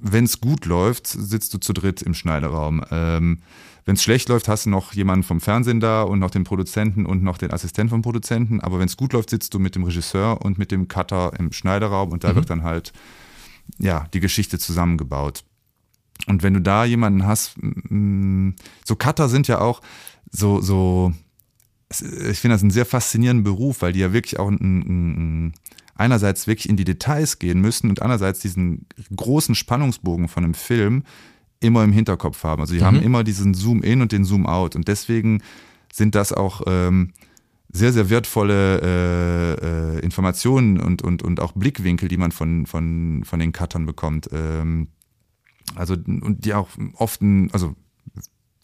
[0.00, 2.84] wenn es gut läuft, sitzt du zu dritt im Schneideraum.
[2.90, 3.38] Ähm,
[3.84, 7.06] wenn es schlecht läuft, hast du noch jemanden vom Fernsehen da und noch den Produzenten
[7.06, 8.60] und noch den Assistenten vom Produzenten.
[8.60, 11.52] Aber wenn es gut läuft, sitzt du mit dem Regisseur und mit dem Cutter im
[11.52, 12.36] Schneiderraum und da mhm.
[12.36, 12.92] wird dann halt
[13.78, 15.44] ja die Geschichte zusammengebaut.
[16.26, 17.54] Und wenn du da jemanden hast,
[18.84, 19.80] so Cutter sind ja auch
[20.30, 21.12] so so
[21.90, 25.54] ich finde das einen sehr faszinierenden Beruf, weil die ja wirklich auch ein, ein,
[25.96, 31.02] einerseits wirklich in die Details gehen müssen und andererseits diesen großen Spannungsbogen von einem Film
[31.60, 32.62] immer im Hinterkopf haben.
[32.62, 32.84] Also die mhm.
[32.84, 35.42] haben immer diesen Zoom-in und den Zoom-out und deswegen
[35.92, 37.12] sind das auch ähm,
[37.72, 43.22] sehr, sehr wertvolle äh, äh, Informationen und, und, und auch Blickwinkel, die man von, von,
[43.24, 44.28] von den Cuttern bekommt.
[44.32, 44.88] Ähm,
[45.76, 47.76] also, und die auch oft, ein, also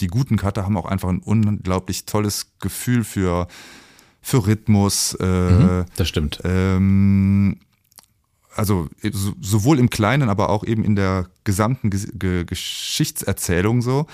[0.01, 3.47] die guten Cutter haben auch einfach ein unglaublich tolles Gefühl für,
[4.21, 5.17] für Rhythmus.
[5.21, 6.41] Äh, mhm, das stimmt.
[6.45, 7.59] Ähm,
[8.57, 8.89] also
[9.41, 14.07] sowohl im Kleinen, aber auch eben in der gesamten Ge Geschichtserzählung so.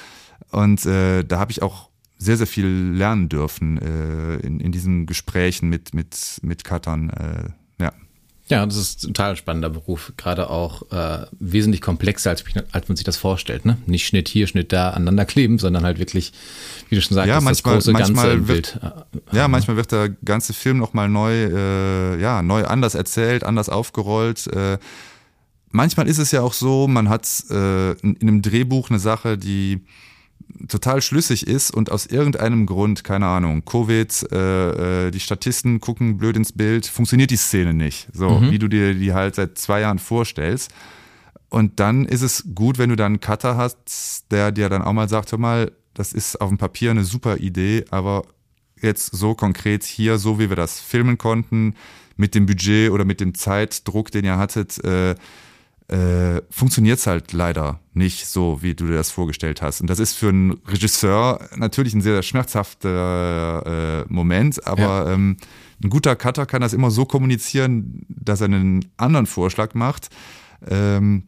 [0.51, 1.89] Und äh, da habe ich auch
[2.19, 7.11] sehr, sehr viel lernen dürfen äh, in, in diesen Gesprächen mit, mit, mit Cuttern.
[7.11, 7.62] Äh,
[8.49, 8.67] ja.
[8.67, 13.05] Das ist ein total spannender Beruf, gerade auch äh, wesentlich komplexer, als, als man sich
[13.05, 13.65] das vorstellt.
[13.65, 13.79] Ne?
[13.87, 16.33] Nicht Schnitt hier, Schnitt da aneinander kleben, sondern halt wirklich,
[16.89, 19.23] wie du schon sagst, ja, manchmal, das große manchmal Ganze wird, Bild.
[19.33, 24.47] Ja, manchmal wird der ganze Film nochmal neu, äh, ja, neu anders erzählt, anders aufgerollt.
[24.49, 24.79] Äh,
[25.71, 29.81] manchmal ist es ja auch so, man hat äh, in einem Drehbuch eine Sache, die
[30.69, 36.19] total schlüssig ist und aus irgendeinem Grund, keine Ahnung, Covid, äh, äh, die Statisten gucken
[36.19, 38.51] blöd ins Bild, funktioniert die Szene nicht, so mhm.
[38.51, 40.71] wie du dir die halt seit zwei Jahren vorstellst.
[41.49, 44.95] Und dann ist es gut, wenn du dann einen Cutter hast, der dir dann auch
[44.95, 48.23] mal sagt, hör mal, das ist auf dem Papier eine super Idee, aber
[48.81, 51.75] jetzt so konkret hier, so wie wir das filmen konnten,
[52.17, 55.15] mit dem Budget oder mit dem Zeitdruck, den ihr hattet, äh,
[55.93, 59.83] äh, funktioniert es halt leider nicht so, wie du dir das vorgestellt hast.
[59.83, 65.13] Und das ist für einen Regisseur natürlich ein sehr, schmerzhafter äh, Moment, aber ja.
[65.13, 65.37] ähm,
[65.85, 70.09] ein guter Cutter kann das immer so kommunizieren, dass er einen anderen Vorschlag macht,
[70.67, 71.25] ähm,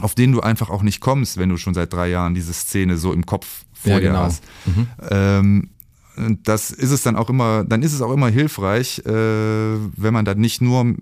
[0.00, 2.98] auf den du einfach auch nicht kommst, wenn du schon seit drei Jahren diese Szene
[2.98, 4.18] so im Kopf vor ja, dir genau.
[4.18, 4.44] hast.
[4.66, 4.88] Mhm.
[5.10, 5.70] Ähm,
[6.42, 10.24] das ist es dann auch immer, dann ist es auch immer hilfreich, äh, wenn man
[10.26, 10.96] dann nicht nur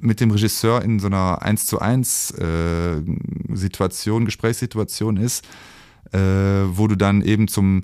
[0.00, 3.02] mit dem Regisseur in so einer 1 zu 1 äh,
[3.52, 5.44] Situation, Gesprächssituation ist,
[6.12, 7.82] äh, wo du dann eben zum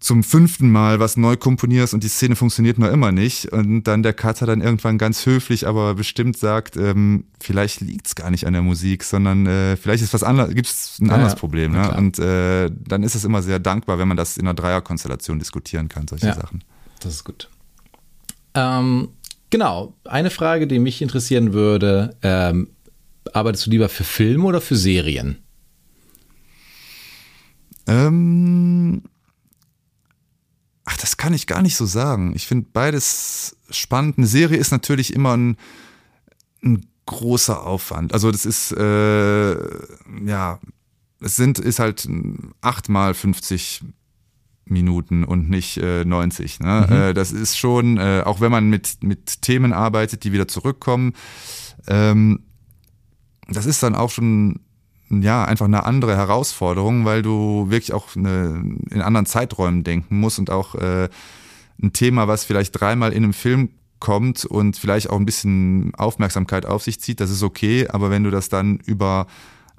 [0.00, 4.02] zum fünften Mal was neu komponierst und die Szene funktioniert nur immer nicht und dann
[4.02, 8.54] der Cutter dann irgendwann ganz höflich, aber bestimmt sagt, ähm, vielleicht liegt's gar nicht an
[8.54, 11.72] der Musik, sondern äh, vielleicht ist was anderes, gibt's ein ja, anderes Problem.
[11.72, 11.94] Ne?
[11.94, 15.88] Und äh, dann ist es immer sehr dankbar, wenn man das in einer Dreierkonstellation diskutieren
[15.88, 16.64] kann, solche ja, Sachen.
[17.00, 17.50] Das ist gut.
[18.54, 19.10] Ähm,
[19.50, 22.70] Genau, eine Frage, die mich interessieren würde, ähm,
[23.32, 25.42] arbeitest du lieber für Filme oder für Serien?
[27.86, 29.02] Ähm,
[30.84, 32.32] ach, das kann ich gar nicht so sagen.
[32.36, 34.18] Ich finde beides spannend.
[34.18, 35.56] Eine Serie ist natürlich immer ein,
[36.62, 38.14] ein großer Aufwand.
[38.14, 39.54] Also das ist, äh,
[40.26, 40.60] ja,
[41.20, 42.08] es sind, ist halt
[42.60, 43.82] achtmal 50
[44.70, 46.60] Minuten und nicht äh, 90.
[46.60, 46.86] Ne?
[46.88, 46.96] Mhm.
[46.96, 51.14] Äh, das ist schon, äh, auch wenn man mit, mit Themen arbeitet, die wieder zurückkommen,
[51.88, 52.40] ähm,
[53.48, 54.60] das ist dann auch schon
[55.10, 60.38] ja einfach eine andere Herausforderung, weil du wirklich auch eine, in anderen Zeiträumen denken musst
[60.38, 61.08] und auch äh,
[61.82, 66.64] ein Thema, was vielleicht dreimal in einem Film kommt und vielleicht auch ein bisschen Aufmerksamkeit
[66.64, 69.26] auf sich zieht, das ist okay, aber wenn du das dann über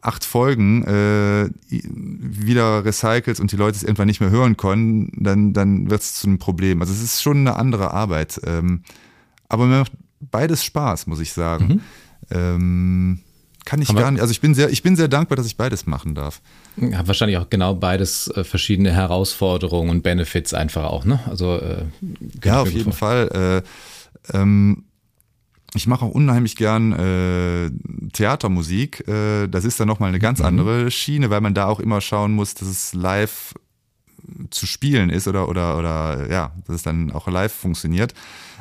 [0.02, 5.54] acht Folgen äh, wieder recycelt und die Leute es irgendwann nicht mehr hören können, dann,
[5.54, 6.82] dann wird es zu einem Problem.
[6.82, 8.42] Also es ist schon eine andere Arbeit.
[8.44, 8.84] Ähm,
[9.48, 11.68] aber mir macht beides Spaß, muss ich sagen.
[11.68, 11.82] Mhm.
[12.32, 13.20] Ähm,
[13.66, 14.22] kann ich gar nicht.
[14.22, 16.42] Also ich bin sehr, ich bin sehr dankbar, dass ich beides machen darf.
[16.78, 21.20] Ja, wahrscheinlich auch genau beides äh, verschiedene Herausforderungen und Benefits einfach auch, ne?
[21.30, 21.86] Also äh,
[22.44, 23.64] ja, auf jeden Fall.
[24.34, 24.86] Äh, ähm,
[25.74, 27.72] ich mache auch unheimlich gern äh,
[28.12, 29.08] Theatermusik.
[29.08, 30.46] Äh, das ist dann nochmal eine ganz mhm.
[30.46, 33.54] andere Schiene, weil man da auch immer schauen muss, dass es live
[34.50, 38.14] zu spielen ist oder, oder, oder ja, dass es dann auch live funktioniert.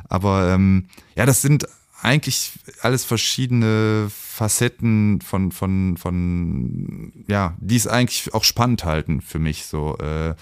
[0.09, 0.87] Aber ähm,
[1.17, 1.67] ja, das sind
[2.03, 9.39] eigentlich alles verschiedene Facetten von, von, von, ja, die es eigentlich auch spannend halten für
[9.39, 9.67] mich.
[9.67, 10.35] So, äh,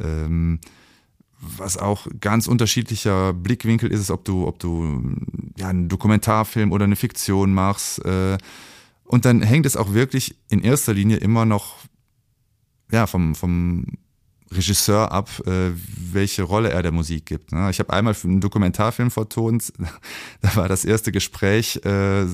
[0.00, 0.60] ähm,
[1.42, 5.16] was auch ganz unterschiedlicher Blickwinkel ist, ob du, ob du
[5.58, 8.04] ja, einen Dokumentarfilm oder eine Fiktion machst.
[8.04, 8.38] Äh,
[9.04, 11.78] und dann hängt es auch wirklich in erster Linie immer noch
[12.92, 13.86] ja, vom, vom
[14.52, 15.70] Regisseur ab, äh,
[16.12, 17.52] welche Rolle er der Musik gibt.
[17.52, 17.70] Ne?
[17.70, 19.72] Ich habe einmal einen Dokumentarfilm vertont,
[20.40, 22.26] da war das erste Gespräch, äh,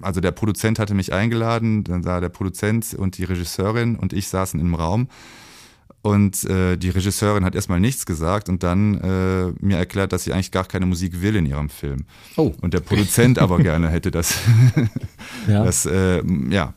[0.00, 4.28] also der Produzent hatte mich eingeladen, dann sah der Produzent und die Regisseurin und ich
[4.28, 5.08] saßen im Raum
[6.02, 10.32] und äh, die Regisseurin hat erstmal nichts gesagt und dann äh, mir erklärt, dass sie
[10.32, 12.04] eigentlich gar keine Musik will in ihrem Film.
[12.36, 12.54] Oh.
[12.62, 14.34] Und der Produzent aber gerne hätte das.
[15.46, 15.64] ja.
[15.70, 16.74] Das äh, ja,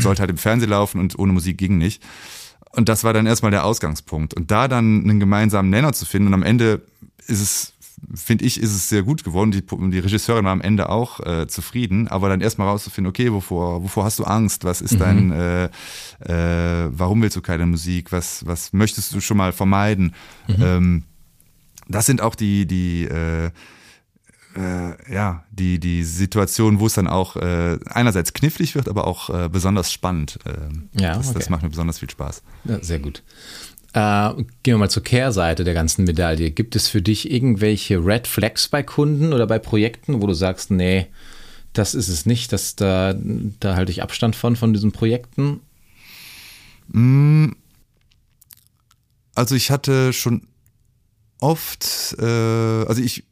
[0.00, 2.02] sollte halt im Fernsehen laufen und ohne Musik ging nicht.
[2.70, 4.34] Und das war dann erstmal der Ausgangspunkt.
[4.34, 6.82] Und da dann einen gemeinsamen Nenner zu finden und am Ende
[7.26, 7.72] ist es
[8.14, 9.50] finde ich, ist es sehr gut geworden.
[9.50, 13.82] Die, die Regisseurin war am Ende auch äh, zufrieden, aber dann erstmal rauszufinden, okay, wovor,
[13.82, 14.64] wovor hast du Angst?
[14.64, 14.98] Was ist mhm.
[14.98, 18.12] dein, äh, äh, warum willst du keine Musik?
[18.12, 20.14] Was, was möchtest du schon mal vermeiden?
[20.48, 20.56] Mhm.
[20.60, 21.04] Ähm,
[21.88, 23.50] das sind auch die, die, äh,
[24.56, 29.30] äh, ja, die, die Situation, wo es dann auch äh, einerseits knifflig wird, aber auch
[29.30, 30.38] äh, besonders spannend.
[30.44, 31.38] Äh, ja, das, okay.
[31.38, 32.42] das macht mir besonders viel Spaß.
[32.64, 33.22] Ja, sehr gut.
[33.96, 36.50] Äh, gehen wir mal zur Kehrseite der ganzen Medaille.
[36.50, 40.70] Gibt es für dich irgendwelche Red Flags bei Kunden oder bei Projekten, wo du sagst,
[40.70, 41.06] nee,
[41.72, 45.60] das ist es nicht, dass da, da halte ich Abstand von, von diesen Projekten?
[46.88, 47.52] Mm.
[49.34, 50.46] Also ich hatte schon
[51.40, 53.24] oft, äh, also ich,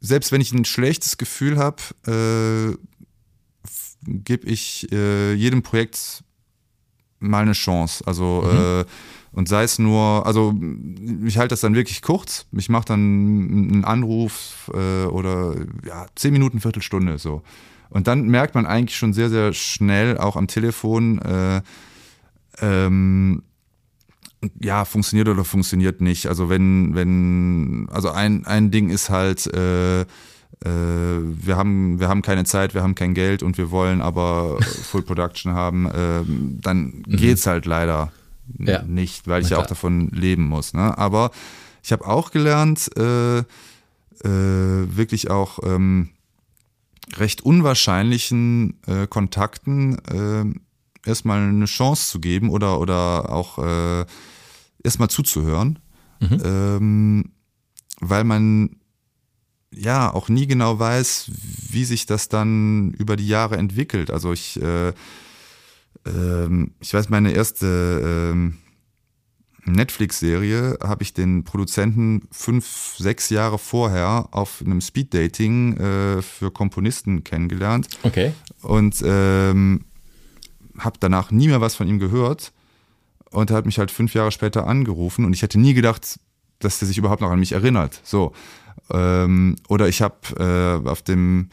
[0.00, 2.76] selbst wenn ich ein schlechtes Gefühl habe, äh,
[4.06, 6.22] gebe ich äh, jedem Projekt
[7.18, 8.06] mal eine Chance.
[8.06, 8.84] Also mhm.
[9.32, 10.54] Und sei es nur, also
[11.24, 12.46] ich halte das dann wirklich kurz.
[12.52, 15.56] Ich mache dann einen Anruf äh, oder
[15.86, 17.42] ja, zehn Minuten, Viertelstunde so.
[17.88, 21.62] Und dann merkt man eigentlich schon sehr, sehr schnell, auch am Telefon, äh,
[22.60, 23.42] ähm,
[24.60, 26.26] ja, funktioniert oder funktioniert nicht.
[26.26, 30.06] Also wenn, wenn, also ein, ein Ding ist halt, äh, äh,
[30.64, 35.02] wir haben, wir haben keine Zeit, wir haben kein Geld und wir wollen aber Full
[35.02, 36.22] Production haben, äh,
[36.60, 37.16] dann mhm.
[37.16, 38.12] geht's halt leider
[38.58, 38.82] ja.
[38.82, 40.74] nicht, weil ich ja auch davon leben muss.
[40.74, 40.96] Ne?
[40.96, 41.30] Aber
[41.82, 43.44] ich habe auch gelernt, äh, äh,
[44.24, 46.10] wirklich auch ähm,
[47.16, 54.06] recht unwahrscheinlichen äh, Kontakten äh, erstmal eine Chance zu geben oder, oder auch äh,
[54.82, 55.78] erstmal zuzuhören,
[56.20, 56.42] mhm.
[56.44, 57.32] ähm,
[58.00, 58.76] weil man
[59.74, 61.30] ja auch nie genau weiß,
[61.70, 64.10] wie sich das dann über die Jahre entwickelt.
[64.10, 64.92] Also ich äh,
[66.06, 68.58] ähm, ich weiß, meine erste ähm,
[69.64, 77.22] Netflix-Serie habe ich den Produzenten fünf, sechs Jahre vorher auf einem Speed-Dating äh, für Komponisten
[77.22, 77.88] kennengelernt.
[78.02, 78.32] Okay.
[78.62, 79.84] Und ähm,
[80.78, 82.52] habe danach nie mehr was von ihm gehört.
[83.30, 86.18] Und er hat mich halt fünf Jahre später angerufen und ich hätte nie gedacht,
[86.58, 88.00] dass er sich überhaupt noch an mich erinnert.
[88.04, 88.32] So.
[88.90, 91.48] Ähm, oder ich habe äh, auf dem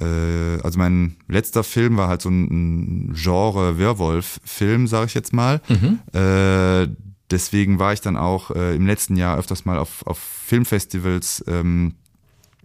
[0.00, 5.60] äh, also mein letzter Film war halt so ein, Genre Werwolf-Film, sage ich jetzt mal.
[5.68, 6.00] Mhm.
[6.12, 6.88] Äh,
[7.30, 11.94] deswegen war ich dann auch äh, im letzten Jahr öfters mal auf, auf Filmfestivals, ähm,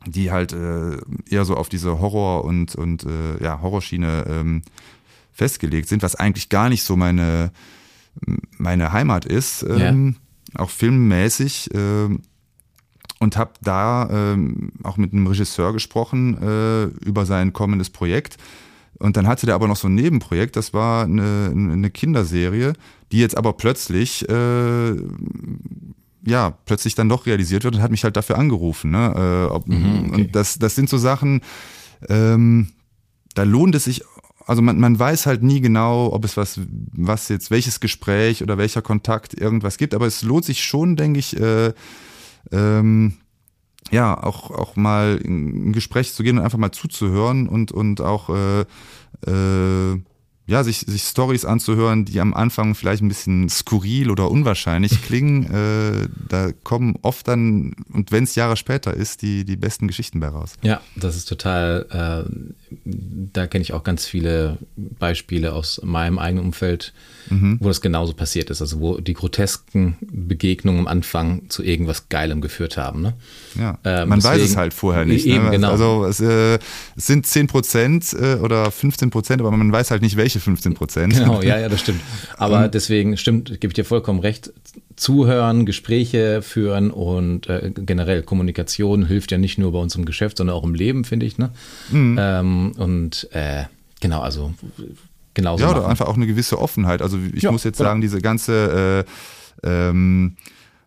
[0.05, 0.97] die halt äh,
[1.29, 4.63] eher so auf diese Horror- und, und äh, ja, Horrorschiene ähm,
[5.31, 7.51] festgelegt sind, was eigentlich gar nicht so meine,
[8.57, 9.63] meine Heimat ist.
[9.63, 10.15] Ähm,
[10.53, 10.61] ja.
[10.61, 11.69] Auch filmmäßig.
[11.73, 12.23] Ähm,
[13.21, 18.37] und habe da ähm, auch mit einem Regisseur gesprochen äh, über sein kommendes Projekt.
[18.97, 22.73] Und dann hatte der aber noch so ein Nebenprojekt, das war eine, eine Kinderserie,
[23.11, 24.95] die jetzt aber plötzlich, äh,
[26.25, 28.89] ja, plötzlich dann doch realisiert wird und hat mich halt dafür angerufen.
[28.89, 29.13] Ne?
[29.15, 30.21] Äh, ob, mhm, okay.
[30.21, 31.41] Und das, das sind so Sachen,
[32.09, 32.69] ähm,
[33.35, 34.01] da lohnt es sich,
[34.47, 36.59] also man, man weiß halt nie genau, ob es was,
[36.91, 41.19] was jetzt, welches Gespräch oder welcher Kontakt irgendwas gibt, aber es lohnt sich schon, denke
[41.19, 41.73] ich, äh,
[42.51, 43.13] ähm,
[43.91, 48.01] ja, auch, auch mal in ein Gespräch zu gehen und einfach mal zuzuhören und, und
[48.01, 48.61] auch äh,
[49.27, 49.99] äh,
[50.51, 55.45] ja, sich, sich Stories anzuhören, die am Anfang vielleicht ein bisschen skurril oder unwahrscheinlich klingen,
[55.45, 60.19] äh, da kommen oft dann, und wenn es Jahre später ist, die, die besten Geschichten
[60.19, 60.55] bei raus.
[60.61, 62.29] Ja, das ist total, äh,
[63.33, 66.91] da kenne ich auch ganz viele Beispiele aus meinem eigenen Umfeld,
[67.29, 67.57] mhm.
[67.61, 68.61] wo das genauso passiert ist.
[68.61, 73.01] Also wo die grotesken Begegnungen am Anfang zu irgendwas Geilem geführt haben.
[73.01, 73.13] Ne?
[73.57, 75.25] Ja, ähm, man deswegen, weiß es halt vorher nicht.
[75.25, 75.51] Eben, ne?
[75.51, 75.71] genau.
[75.71, 76.59] Also es, äh,
[76.97, 80.73] es, sind 10 Prozent äh, oder 15 Prozent, aber man weiß halt nicht, welche 15
[80.73, 81.13] Prozent.
[81.13, 82.01] Genau, ja, ja, das stimmt.
[82.37, 84.51] Aber und, deswegen stimmt, gebe ich dir vollkommen recht.
[84.95, 90.37] Zuhören, Gespräche führen und äh, generell Kommunikation hilft ja nicht nur bei uns im Geschäft,
[90.37, 91.37] sondern auch im Leben, finde ich.
[91.37, 91.51] Ne?
[91.91, 92.17] Mhm.
[92.19, 93.63] Ähm, und äh,
[93.99, 94.53] genau, also
[95.33, 95.63] genauso.
[95.63, 97.01] Ja, oder einfach auch eine gewisse Offenheit.
[97.01, 99.05] Also ich ja, muss jetzt sagen, diese ganze
[99.63, 100.35] äh, ähm,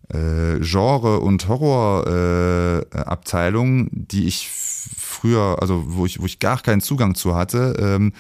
[0.08, 4.50] äh, Genre- und Horrorabteilung, äh, die ich
[4.96, 7.74] früher, also wo ich, wo ich gar keinen Zugang zu hatte.
[7.78, 8.12] Ähm, äh,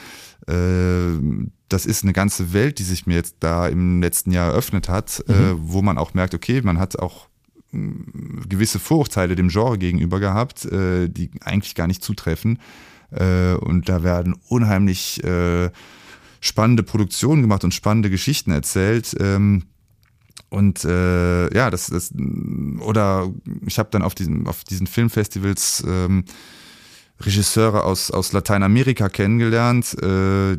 [0.46, 5.24] das ist eine ganze Welt, die sich mir jetzt da im letzten Jahr eröffnet hat,
[5.28, 5.44] äh, mhm.
[5.44, 7.28] äh, wo man auch merkt, okay, man hat auch
[7.72, 12.58] mm, gewisse Vorurteile dem Genre gegenüber gehabt, äh, die eigentlich gar nicht zutreffen.
[13.10, 15.70] Äh, und da werden unheimlich äh,
[16.40, 19.16] spannende Produktionen gemacht und spannende Geschichten erzählt.
[19.18, 19.64] Ähm,
[20.50, 22.12] und äh, ja, das, das
[22.80, 23.32] oder
[23.66, 26.24] ich habe dann auf diesen, auf diesen Filmfestivals ähm,
[27.20, 30.58] Regisseure aus, aus Lateinamerika kennengelernt, äh,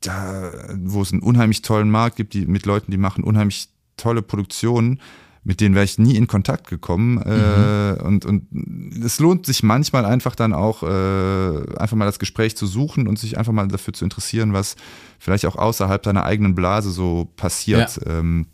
[0.00, 4.22] da, wo es einen unheimlich tollen Markt gibt, die, mit Leuten, die machen unheimlich tolle
[4.22, 5.00] Produktionen,
[5.42, 7.20] mit denen wäre ich nie in Kontakt gekommen.
[7.22, 8.06] Äh, mhm.
[8.06, 12.66] und, und es lohnt sich manchmal einfach dann auch, äh, einfach mal das Gespräch zu
[12.66, 14.76] suchen und sich einfach mal dafür zu interessieren, was
[15.18, 17.98] vielleicht auch außerhalb deiner eigenen Blase so passiert.
[18.04, 18.18] Ja.
[18.18, 18.46] Ähm,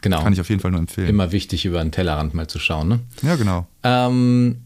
[0.00, 0.22] genau.
[0.22, 1.08] Kann ich auf jeden Fall nur empfehlen.
[1.08, 2.88] Immer wichtig, über den Tellerrand mal zu schauen.
[2.88, 3.00] Ne?
[3.22, 3.66] Ja, genau.
[3.82, 4.62] Ähm,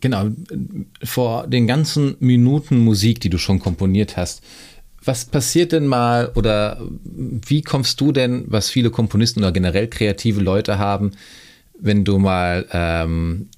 [0.00, 0.28] genau,
[1.02, 4.42] vor den ganzen Minuten Musik, die du schon komponiert hast,
[5.02, 10.40] was passiert denn mal oder wie kommst du denn, was viele Komponisten oder generell kreative
[10.40, 11.12] Leute haben,
[11.78, 13.48] wenn du mal ähm,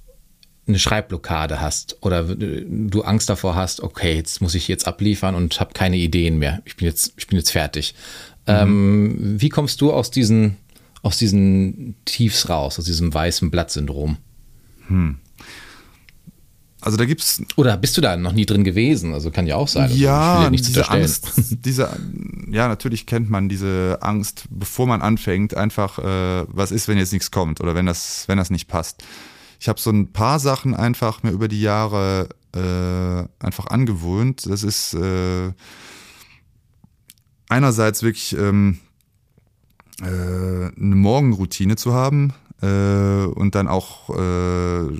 [0.66, 5.59] eine Schreibblockade hast oder du Angst davor hast, okay, jetzt muss ich jetzt abliefern und
[5.61, 6.61] habe keine Ideen mehr.
[6.66, 7.95] Ich bin jetzt, ich bin jetzt fertig.
[8.47, 8.55] Mhm.
[8.55, 10.57] Ähm, wie kommst du aus diesen,
[11.03, 14.18] aus diesen Tiefs raus, aus diesem weißen Blatt-Syndrom?
[14.89, 15.18] Hm.
[16.81, 17.43] Also da gibt's.
[17.57, 19.12] Oder bist du da noch nie drin gewesen?
[19.12, 19.85] Also kann ja auch sein.
[19.85, 21.33] Also ja, ja diese Angst,
[21.64, 21.91] diese,
[22.51, 27.12] ja, natürlich kennt man diese Angst, bevor man anfängt, einfach, äh, was ist, wenn jetzt
[27.12, 29.03] nichts kommt oder wenn das, wenn das nicht passt.
[29.61, 34.47] Ich habe so ein paar Sachen einfach mir über die Jahre äh, einfach angewöhnt.
[34.47, 35.53] Das ist äh,
[37.49, 38.79] einerseits wirklich ähm,
[40.01, 44.98] äh, eine Morgenroutine zu haben, äh, und dann auch äh,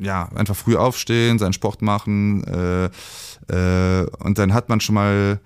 [0.00, 2.90] ja einfach früh aufstehen, seinen Sport machen äh,
[3.48, 5.40] äh, und dann hat man schon mal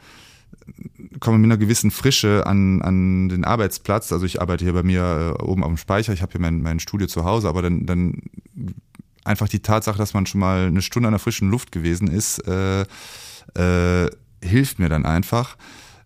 [1.20, 4.12] komme mit einer gewissen Frische an, an den Arbeitsplatz.
[4.12, 6.62] Also ich arbeite hier bei mir äh, oben auf dem Speicher, ich habe hier mein,
[6.62, 8.22] mein Studio zu Hause, aber dann, dann
[9.24, 12.38] einfach die Tatsache, dass man schon mal eine Stunde an der frischen Luft gewesen ist,
[12.46, 12.84] äh,
[14.42, 15.56] hilft mir dann einfach.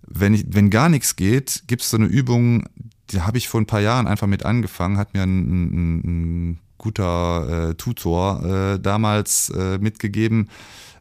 [0.07, 2.64] Wenn, ich, wenn gar nichts geht, gibt es so eine Übung,
[3.11, 6.59] die habe ich vor ein paar Jahren einfach mit angefangen, hat mir ein, ein, ein
[6.82, 10.48] guter äh, Tutor äh, damals äh, mitgegeben.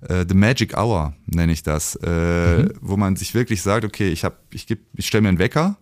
[0.07, 2.73] Äh, The Magic Hour nenne ich das, äh, mhm.
[2.81, 5.77] wo man sich wirklich sagt, okay, ich habe, ich gebe, ich stelle mir einen Wecker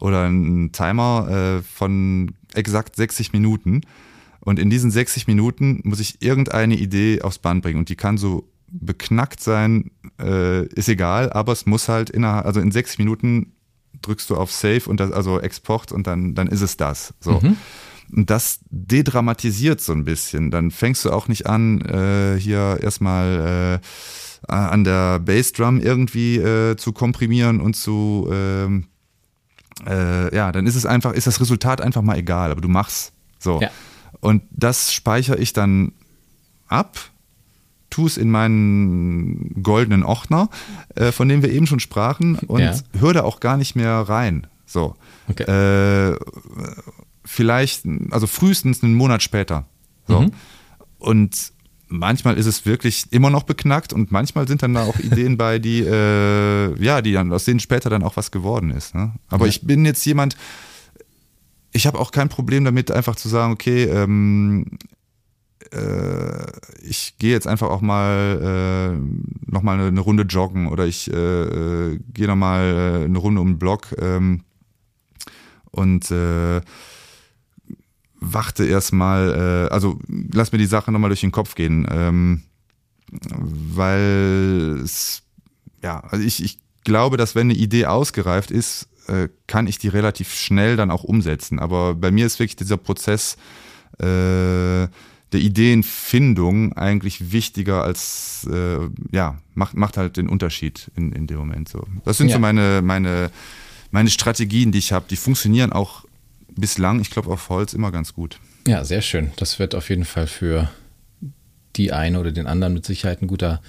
[0.00, 3.82] oder einen Timer äh, von exakt 60 Minuten
[4.40, 8.18] und in diesen 60 Minuten muss ich irgendeine Idee aufs Band bringen und die kann
[8.18, 13.52] so beknackt sein, ist egal, aber es muss halt innerhalb, also in 60 Minuten
[14.00, 17.14] drückst du auf Save und das, also Export und dann, dann ist es das.
[17.20, 17.40] So.
[17.40, 17.56] Mhm.
[18.14, 20.50] Und das dedramatisiert so ein bisschen.
[20.50, 23.80] Dann fängst du auch nicht an, äh, hier erstmal
[24.48, 28.86] äh, an der Bassdrum irgendwie äh, zu komprimieren und zu ähm,
[29.86, 33.12] äh, ja, dann ist es einfach, ist das Resultat einfach mal egal, aber du machst
[33.38, 33.60] so.
[33.60, 33.70] Ja.
[34.20, 35.92] Und das speichere ich dann
[36.68, 36.98] ab
[37.92, 40.48] tue es in meinen goldenen Ordner,
[40.94, 42.74] äh, von dem wir eben schon sprachen, und ja.
[42.98, 44.46] höre da auch gar nicht mehr rein.
[44.66, 44.96] So.
[45.28, 45.44] Okay.
[45.44, 46.18] Äh,
[47.24, 49.66] vielleicht, also frühestens einen Monat später.
[50.08, 50.22] So.
[50.22, 50.32] Mhm.
[50.98, 51.52] Und
[51.88, 55.58] manchmal ist es wirklich immer noch beknackt und manchmal sind dann da auch Ideen bei,
[55.58, 58.94] die, äh, ja, die dann, aus denen später dann auch was geworden ist.
[58.94, 59.12] Ne?
[59.28, 59.50] Aber ja.
[59.50, 60.36] ich bin jetzt jemand,
[61.72, 64.76] ich habe auch kein Problem damit, einfach zu sagen, okay, ähm, äh,
[66.82, 71.12] ich gehe jetzt einfach auch mal äh, noch mal eine, eine Runde joggen oder ich
[71.12, 74.42] äh, äh gehe noch mal äh, eine Runde um den Block ähm,
[75.70, 76.60] und äh,
[78.22, 82.42] warte erstmal, äh, also lass mir die Sache noch mal durch den Kopf gehen, ähm,
[83.10, 85.22] weil es,
[85.82, 89.88] ja, also ich, ich glaube, dass wenn eine Idee ausgereift ist, äh, kann ich die
[89.88, 91.58] relativ schnell dann auch umsetzen.
[91.58, 93.36] Aber bei mir ist wirklich dieser Prozess
[93.98, 94.86] äh,
[95.32, 98.78] der Ideenfindung eigentlich wichtiger als, äh,
[99.12, 101.86] ja, macht, macht halt den Unterschied in, in dem Moment so.
[102.04, 102.34] Das sind ja.
[102.34, 103.30] so meine, meine,
[103.90, 105.06] meine Strategien, die ich habe.
[105.08, 106.04] Die funktionieren auch
[106.54, 108.38] bislang, ich glaube, auf Holz immer ganz gut.
[108.66, 109.32] Ja, sehr schön.
[109.36, 110.70] Das wird auf jeden Fall für
[111.76, 113.62] die eine oder den anderen mit Sicherheit ein guter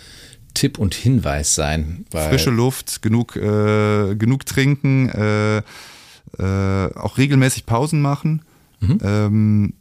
[0.54, 2.06] Tipp und Hinweis sein.
[2.12, 5.58] Frische Luft, genug, äh, genug trinken, äh,
[6.38, 8.44] äh, auch regelmäßig Pausen machen.
[8.80, 8.98] Mhm.
[9.02, 9.74] Ähm,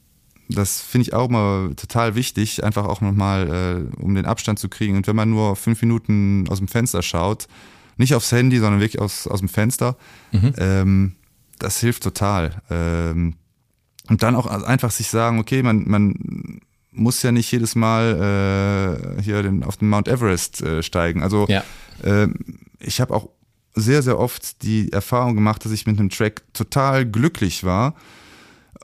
[0.55, 4.69] das finde ich auch mal total wichtig, einfach auch nochmal, äh, um den Abstand zu
[4.69, 4.97] kriegen.
[4.97, 7.49] Und wenn man nur fünf Minuten aus dem Fenster schaut,
[7.97, 9.97] nicht aufs Handy, sondern wirklich aus, aus dem Fenster,
[10.33, 10.53] mhm.
[10.59, 11.17] ähm,
[11.59, 12.63] das hilft total.
[12.71, 13.35] Ähm,
[14.09, 16.61] und dann auch einfach sich sagen, okay, man, man,
[16.93, 21.23] muss ja nicht jedes Mal äh, hier den, auf den Mount Everest äh, steigen.
[21.23, 21.65] Also Ja.
[22.03, 22.29] äh,
[22.79, 23.31] ich habe auch
[23.75, 27.95] sehr, sehr oft die Erfahrung gemacht, dass ich mit einem Track total glücklich war.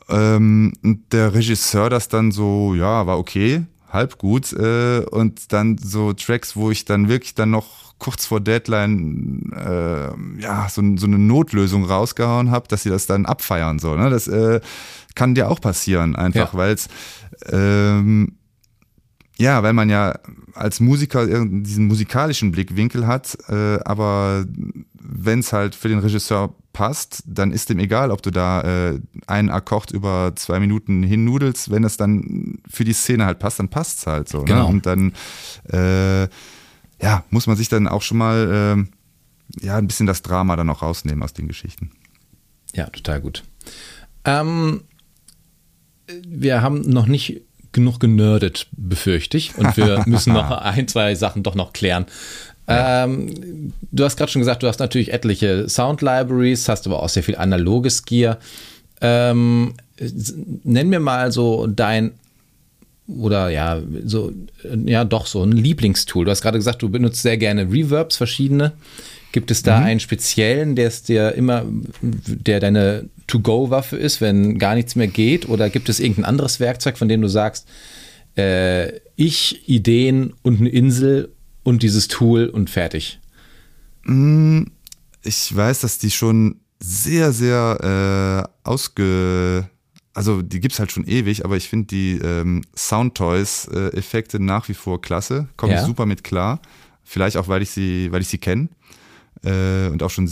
[0.09, 4.53] Ähm, und der Regisseur das dann so, ja, war okay, halb gut.
[4.53, 10.41] Äh, und dann so Tracks, wo ich dann wirklich dann noch kurz vor Deadline äh,
[10.41, 13.99] ja so, so eine Notlösung rausgehauen habe, dass sie das dann abfeiern soll.
[13.99, 14.09] Ne?
[14.09, 14.61] Das äh,
[15.15, 16.59] kann dir auch passieren, einfach, Ja.
[16.59, 16.89] weil es
[17.51, 18.38] ähm,
[19.39, 20.19] ja, weil man ja
[20.55, 24.45] als Musiker diesen musikalischen Blickwinkel hat, äh, aber
[25.01, 29.01] wenn es halt für den Regisseur passt, dann ist dem egal, ob du da äh,
[29.27, 31.71] einen Akkord über zwei Minuten hinnudelst.
[31.71, 34.43] Wenn es dann für die Szene halt passt, dann passt's halt so.
[34.43, 34.65] Genau.
[34.65, 34.67] Ne?
[34.67, 35.13] Und dann
[35.73, 36.29] äh,
[37.01, 38.89] ja, muss man sich dann auch schon mal ähm,
[39.61, 41.91] ja, ein bisschen das Drama dann auch rausnehmen aus den Geschichten.
[42.75, 43.45] Ja, total gut.
[44.25, 44.83] Ähm,
[46.27, 47.43] wir haben noch nicht
[47.79, 49.57] genug genördet, befürchte ich.
[49.57, 52.07] Und wir müssen noch ein, zwei Sachen doch noch klären.
[52.67, 57.09] Ähm, du hast gerade schon gesagt, du hast natürlich etliche Sound Libraries, hast aber auch
[57.09, 58.39] sehr viel analoges Gear.
[59.01, 59.75] Ähm,
[60.65, 62.13] nenn mir mal so dein
[63.07, 64.33] oder ja, so,
[64.85, 66.27] ja, doch so ein Lieblingstool.
[66.27, 68.73] Du hast gerade gesagt, du benutzt sehr gerne Reverbs, verschiedene.
[69.39, 71.65] Gibt es da einen speziellen, der es dir immer,
[72.03, 75.49] der deine To-Go-Waffe ist, wenn gar nichts mehr geht?
[75.49, 77.69] Oder gibt es irgendein anderes Werkzeug, von dem du sagst,
[78.37, 81.29] äh, ich, Ideen und eine Insel
[81.63, 83.21] und dieses Tool und fertig?
[85.23, 89.69] Ich weiß, dass die schon sehr, sehr äh, ausge.
[90.15, 95.01] Also die gibt's halt schon ewig, aber ich finde die ähm, Soundtoys-Effekte nach wie vor
[95.01, 95.47] klasse.
[95.57, 95.81] Komme Ja.
[95.81, 96.61] ich super mit klar.
[97.05, 98.69] Vielleicht auch, weil ich sie, weil ich sie kenne
[99.45, 100.31] äh, und auch schon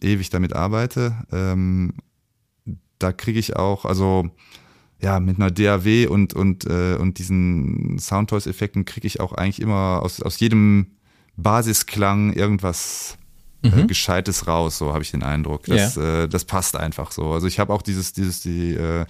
[0.00, 1.16] ewig damit arbeite.
[1.32, 1.94] Ähm,
[2.98, 4.30] da kriege ich auch, also
[5.00, 10.00] ja, mit einer DAW und, und, äh, und diesen Soundtoys-Effekten kriege ich auch eigentlich immer
[10.02, 10.88] aus, aus jedem
[11.36, 13.16] Basisklang irgendwas
[13.62, 15.64] äh, Gescheites raus, so habe ich den Eindruck.
[15.66, 17.32] Das, äh, das passt einfach so.
[17.32, 19.06] Also ich habe auch dieses, dieses, die, äh,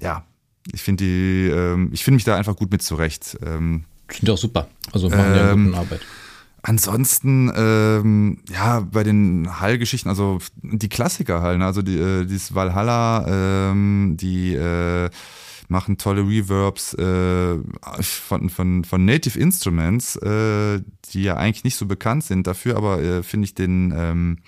[0.00, 0.24] ja,
[0.72, 3.38] ich finde die, ähm, ich finde mich da einfach gut mit zurecht.
[3.42, 4.68] Ähm, Klingt auch super.
[4.92, 6.00] Also machen ja Ähm, gute Arbeit.
[6.68, 11.64] Ansonsten, ähm, ja, bei den Hall-Geschichten, also die Klassiker halt, ne?
[11.64, 15.08] also die, äh, dieses Valhalla, ähm, die äh,
[15.68, 17.56] machen tolle Reverbs äh,
[18.02, 22.46] von, von, von Native Instruments, äh, die ja eigentlich nicht so bekannt sind.
[22.46, 24.38] Dafür aber äh, finde ich den ähm,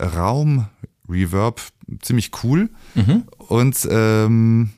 [0.00, 1.60] Raum-Reverb
[2.02, 2.68] ziemlich cool.
[3.36, 4.70] Und ähm,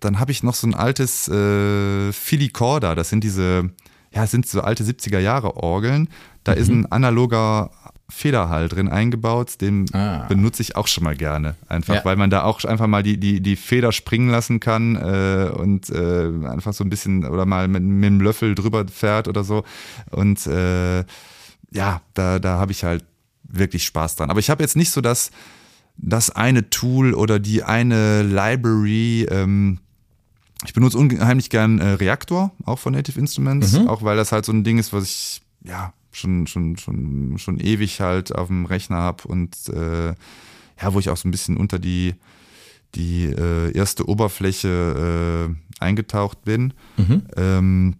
[0.00, 3.70] dann habe ich noch so ein altes äh, Filicorda, das sind diese,
[4.18, 6.08] ja, das sind so alte 70er Jahre Orgeln.
[6.42, 7.70] Da ist ein analoger
[8.08, 10.24] Federhall drin eingebaut, den Ah.
[10.28, 11.54] benutze ich auch schon mal gerne.
[11.68, 12.04] Einfach, Ja.
[12.04, 15.88] weil man da auch einfach mal die, die, die Feder springen lassen kann äh, und
[15.90, 19.62] äh, einfach so ein bisschen oder mal mit, mit dem Löffel drüber fährt oder so.
[20.10, 21.04] Und äh,
[21.70, 23.04] ja, da, da habe ich halt
[23.44, 24.30] wirklich Spaß dran.
[24.30, 25.30] Aber ich habe jetzt nicht so das,
[25.96, 29.28] das eine Tool oder die eine Library.
[29.30, 29.78] Ähm,
[30.64, 34.52] ich benutze unheimlich gern äh, Reaktor, auch von Native Instruments, auch weil das halt so
[34.52, 38.96] ein Ding ist, was ich ja schon, schon, schon, schon ewig halt auf dem Rechner
[38.96, 42.14] habe und äh, ja, wo ich auch so ein bisschen unter die,
[42.94, 46.74] die äh, erste Oberfläche äh, eingetaucht bin.
[47.36, 47.96] Ähm,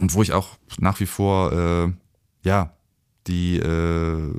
[0.00, 1.92] und wo ich auch nach wie vor, äh,
[2.42, 2.72] ja,
[3.26, 4.32] die, äh,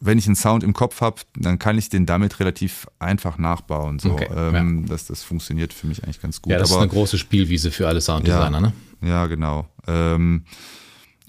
[0.00, 3.98] wenn ich einen Sound im Kopf habe, dann kann ich den damit relativ einfach nachbauen.
[3.98, 4.12] So.
[4.12, 6.52] Okay, ähm, das, das funktioniert für mich eigentlich ganz gut.
[6.52, 8.72] Ja, das Aber, ist eine große Spielwiese für alle Sounddesigner, ne?
[9.02, 9.68] ja, genau.
[9.86, 10.44] Ähm,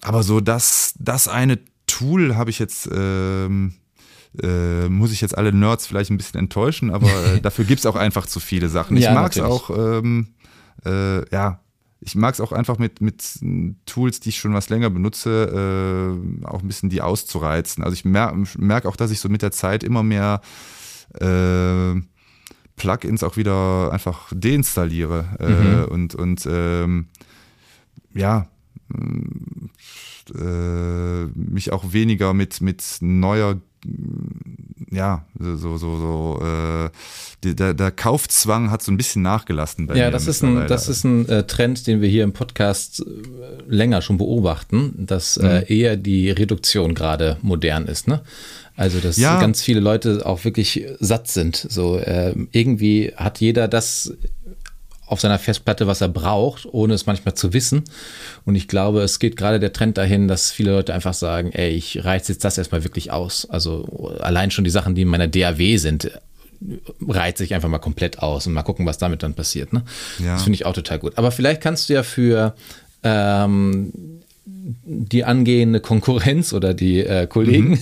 [0.01, 3.73] aber so das, das eine Tool habe ich jetzt, ähm,
[4.41, 7.97] äh, muss ich jetzt alle Nerds vielleicht ein bisschen enttäuschen, aber äh, dafür gibt's auch
[7.97, 8.95] einfach zu viele Sachen.
[8.95, 9.53] Ich Ja, mag's natürlich.
[9.53, 10.27] auch, ähm,
[10.85, 11.59] äh, ja,
[12.03, 13.39] ich mag's auch einfach mit, mit
[13.85, 17.83] Tools, die ich schon was länger benutze, äh, auch ein bisschen die auszureizen.
[17.83, 20.41] Also ich merke merk auch, dass ich so mit der Zeit immer mehr
[21.19, 22.01] äh,
[22.75, 27.07] Plugins auch wieder einfach deinstalliere äh, und, und ähm,
[28.13, 28.47] ja,
[30.35, 33.61] äh, mich auch weniger mit, mit neuer,
[34.91, 40.11] ja, so, so, so, äh, der, der Kaufzwang hat so ein bisschen nachgelassen bei Ja,
[40.11, 43.03] das ist ein, das ist ein äh, Trend, den wir hier im Podcast äh,
[43.67, 48.07] länger schon beobachten, dass äh, eher die Reduktion gerade modern ist.
[48.07, 48.21] Ne?
[48.75, 49.39] Also, dass Ja.
[49.39, 51.55] ganz viele Leute auch wirklich satt sind.
[51.55, 54.13] So äh, irgendwie hat jeder das
[55.11, 57.83] auf seiner Festplatte, was er braucht, ohne es manchmal zu wissen.
[58.45, 61.69] Und ich glaube, es geht gerade der Trend dahin, dass viele Leute einfach sagen, ey,
[61.71, 63.45] ich reiz jetzt das erstmal wirklich aus.
[63.49, 66.11] Also allein schon die Sachen, die in meiner DAW sind,
[67.05, 69.73] reizt sich einfach mal komplett aus und mal gucken, was damit dann passiert.
[69.73, 69.83] Ne?
[70.19, 70.33] Ja.
[70.33, 71.17] Das finde ich auch total gut.
[71.17, 72.55] Aber vielleicht kannst du ja für
[73.03, 73.91] ähm,
[74.45, 77.79] die angehende Konkurrenz oder die äh, Kollegen mhm.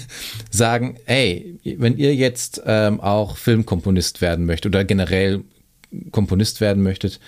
[0.50, 5.44] sagen, ey, wenn ihr jetzt ähm, auch Filmkomponist werden möchtet oder generell
[6.12, 7.20] Komponist werden möchtet,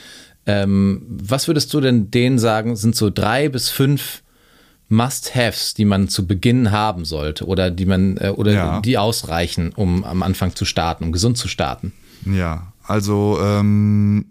[0.45, 4.24] ähm, was würdest du denn denen sagen, sind so drei bis fünf
[4.89, 8.82] Must-Haves, die man zu Beginn haben sollte oder die man äh, oder ja.
[8.82, 11.93] die ausreichen, um am Anfang zu starten, um gesund zu starten?
[12.26, 14.26] Ja, also ähm,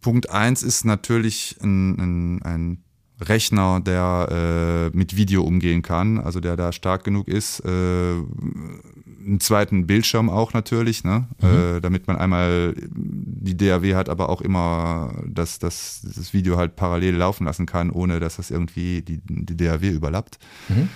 [0.00, 2.82] Punkt eins ist natürlich ein, ein, ein
[3.20, 7.60] Rechner, der äh, mit Video umgehen kann, also der da stark genug ist.
[7.60, 11.26] Äh, einen zweiten Bildschirm auch natürlich, ne?
[11.40, 11.48] Mhm.
[11.48, 16.76] Äh, damit man einmal die DAW hat, aber auch immer dass, dass das Video halt
[16.76, 20.38] parallel laufen lassen kann, ohne dass das irgendwie die, die DAW überlappt.
[20.68, 20.88] Mhm.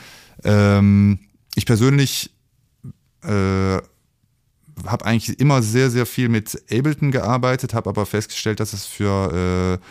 [0.45, 1.19] Ähm,
[1.55, 2.31] ich persönlich
[3.23, 3.79] äh,
[4.87, 9.79] habe eigentlich immer sehr, sehr viel mit Ableton gearbeitet, habe aber festgestellt, dass es für
[9.81, 9.85] äh,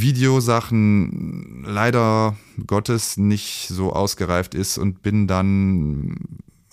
[0.00, 2.36] Videosachen leider
[2.66, 6.16] Gottes nicht so ausgereift ist und bin dann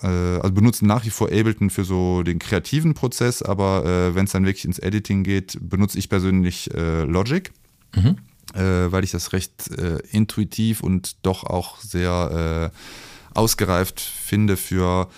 [0.02, 4.26] äh, also benutze nach wie vor Ableton für so den kreativen Prozess, aber äh, wenn
[4.26, 7.50] es dann wirklich ins Editing geht, benutze ich persönlich äh, Logic,
[7.96, 8.16] mhm.
[8.54, 15.08] äh, weil ich das recht äh, intuitiv und doch auch sehr äh, ausgereift finde für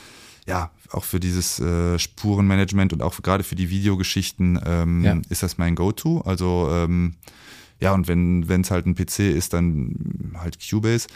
[0.47, 1.61] ja auch für dieses
[2.01, 5.21] Spurenmanagement und auch gerade für die Videogeschichten ähm, ja.
[5.29, 6.21] ist das mein Go-To.
[6.21, 7.17] Also ähm,
[7.81, 11.09] ja, und wenn es halt ein PC ist, dann halt Cubase.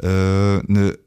[0.00, 0.98] Äh, ne,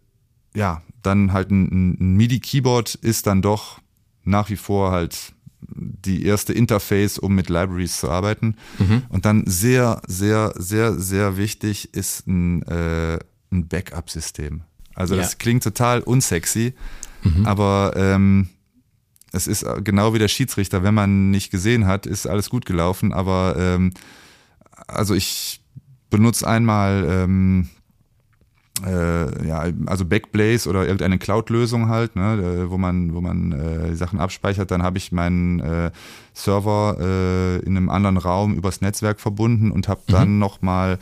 [0.53, 3.79] ja, dann halt ein, ein MIDI-Keyboard ist dann doch
[4.23, 8.55] nach wie vor halt die erste Interface, um mit Libraries zu arbeiten.
[8.77, 9.03] Mhm.
[9.09, 13.19] Und dann sehr, sehr, sehr, sehr wichtig ist ein, äh,
[13.51, 14.61] ein Backup-System.
[14.93, 15.21] Also ja.
[15.21, 16.73] das klingt total unsexy,
[17.23, 17.45] mhm.
[17.45, 18.49] aber ähm,
[19.31, 23.13] es ist genau wie der Schiedsrichter, wenn man nicht gesehen hat, ist alles gut gelaufen,
[23.13, 23.93] aber ähm,
[24.87, 25.61] also ich
[26.09, 27.69] benutze einmal ähm,
[28.85, 33.95] äh, ja, also Backblaze oder irgendeine Cloud-Lösung halt, ne, wo man, wo man äh, die
[33.95, 34.71] Sachen abspeichert.
[34.71, 35.91] Dann habe ich meinen äh,
[36.33, 40.11] Server äh, in einem anderen Raum übers Netzwerk verbunden und habe mhm.
[40.11, 40.99] dann nochmal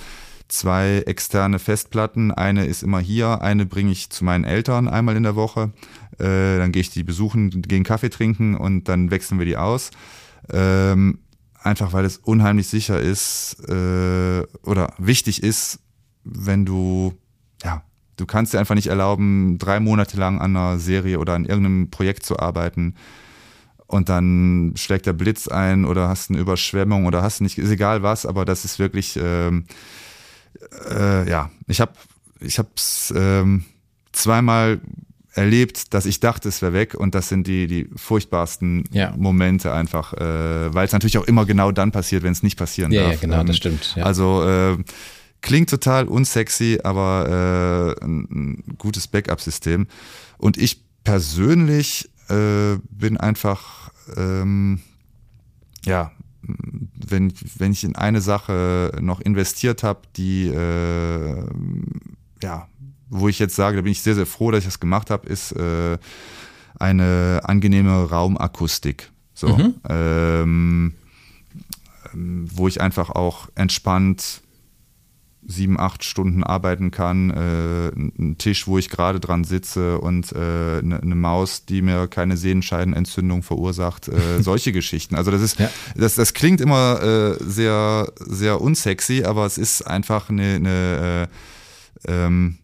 [0.48, 2.32] zwei externe Festplatten.
[2.32, 5.72] Eine ist immer hier, eine bringe ich zu meinen Eltern einmal in der Woche.
[6.18, 9.92] Äh, dann gehe ich die besuchen, gehen Kaffee trinken und dann wechseln wir die aus.
[10.52, 11.20] Ähm,
[11.64, 15.80] einfach weil es unheimlich sicher ist äh, oder wichtig ist,
[16.24, 17.14] wenn du,
[17.64, 17.84] ja,
[18.18, 21.90] du kannst dir einfach nicht erlauben, drei Monate lang an einer Serie oder an irgendeinem
[21.90, 22.96] Projekt zu arbeiten
[23.88, 28.04] und dann schlägt der Blitz ein oder hast eine Überschwemmung oder hast nicht, ist egal
[28.04, 29.66] was, aber das ist wirklich, ähm,
[30.90, 31.94] äh, ja, ich habe
[32.40, 33.66] ich hab's ähm,
[34.12, 34.80] zweimal
[35.34, 39.14] erlebt, dass ich dachte, es wäre weg und das sind die, die furchtbarsten ja.
[39.16, 42.92] Momente einfach, äh, weil es natürlich auch immer genau dann passiert, wenn es nicht passieren
[42.92, 43.14] ja, darf.
[43.14, 43.94] Ja, genau, ähm, das stimmt.
[43.96, 44.06] Ja.
[44.06, 44.78] Also äh,
[45.42, 49.88] klingt total unsexy, aber äh, ein, gutes Backup-System.
[50.38, 54.82] Und ich persönlich äh, bin einfach, ähm,
[55.86, 56.12] ja,
[56.42, 61.44] wenn, wenn ich in eine Sache noch investiert habe, die äh,
[62.42, 62.68] ja
[63.10, 65.28] wo ich jetzt sage, da bin ich sehr, sehr froh, dass ich das gemacht habe,
[65.28, 65.98] ist äh,
[66.80, 69.12] eine angenehme Raumakustik.
[69.34, 69.76] So, mhm.
[69.88, 70.94] ähm,
[72.14, 74.42] wo ich einfach auch entspannt
[75.50, 80.80] sieben, acht Stunden arbeiten kann, äh, ein Tisch, wo ich gerade dran sitze und äh,
[80.80, 85.16] eine, eine, Maus, die mir keine Sehenscheidenentzündung verursacht, äh, solche Geschichten.
[85.16, 85.72] Also das ist, ja.
[85.96, 91.30] das, das klingt immer äh, sehr, sehr unsexy, aber es ist einfach eine, eine
[92.08, 92.59] äh, ähm,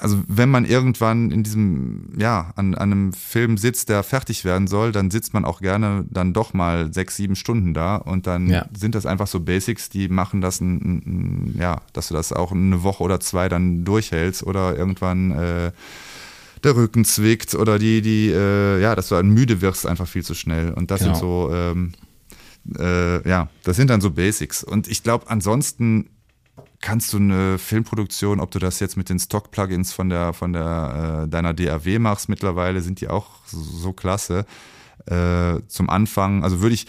[0.00, 4.66] also wenn man irgendwann in diesem, ja, an, an, einem Film sitzt, der fertig werden
[4.66, 8.48] soll, dann sitzt man auch gerne dann doch mal sechs, sieben Stunden da und dann
[8.48, 8.66] ja.
[8.76, 12.52] sind das einfach so Basics, die machen das, ein, ein, ja, dass du das auch
[12.52, 15.72] eine Woche oder zwei dann durchhältst oder irgendwann äh,
[16.64, 20.24] der Rücken zwickt oder die, die, äh, ja, dass du dann müde wirst einfach viel
[20.24, 20.72] zu schnell.
[20.72, 21.14] Und das genau.
[21.14, 21.92] sind so, ähm,
[22.78, 24.64] äh, ja, das sind dann so Basics.
[24.64, 26.10] Und ich glaube, ansonsten
[26.80, 31.24] kannst du eine Filmproduktion, ob du das jetzt mit den Stock-Plugins von der, von der,
[31.24, 34.46] äh, deiner DAW machst, mittlerweile sind die auch so, so klasse.
[35.06, 36.86] Äh, zum Anfang, also würde ich,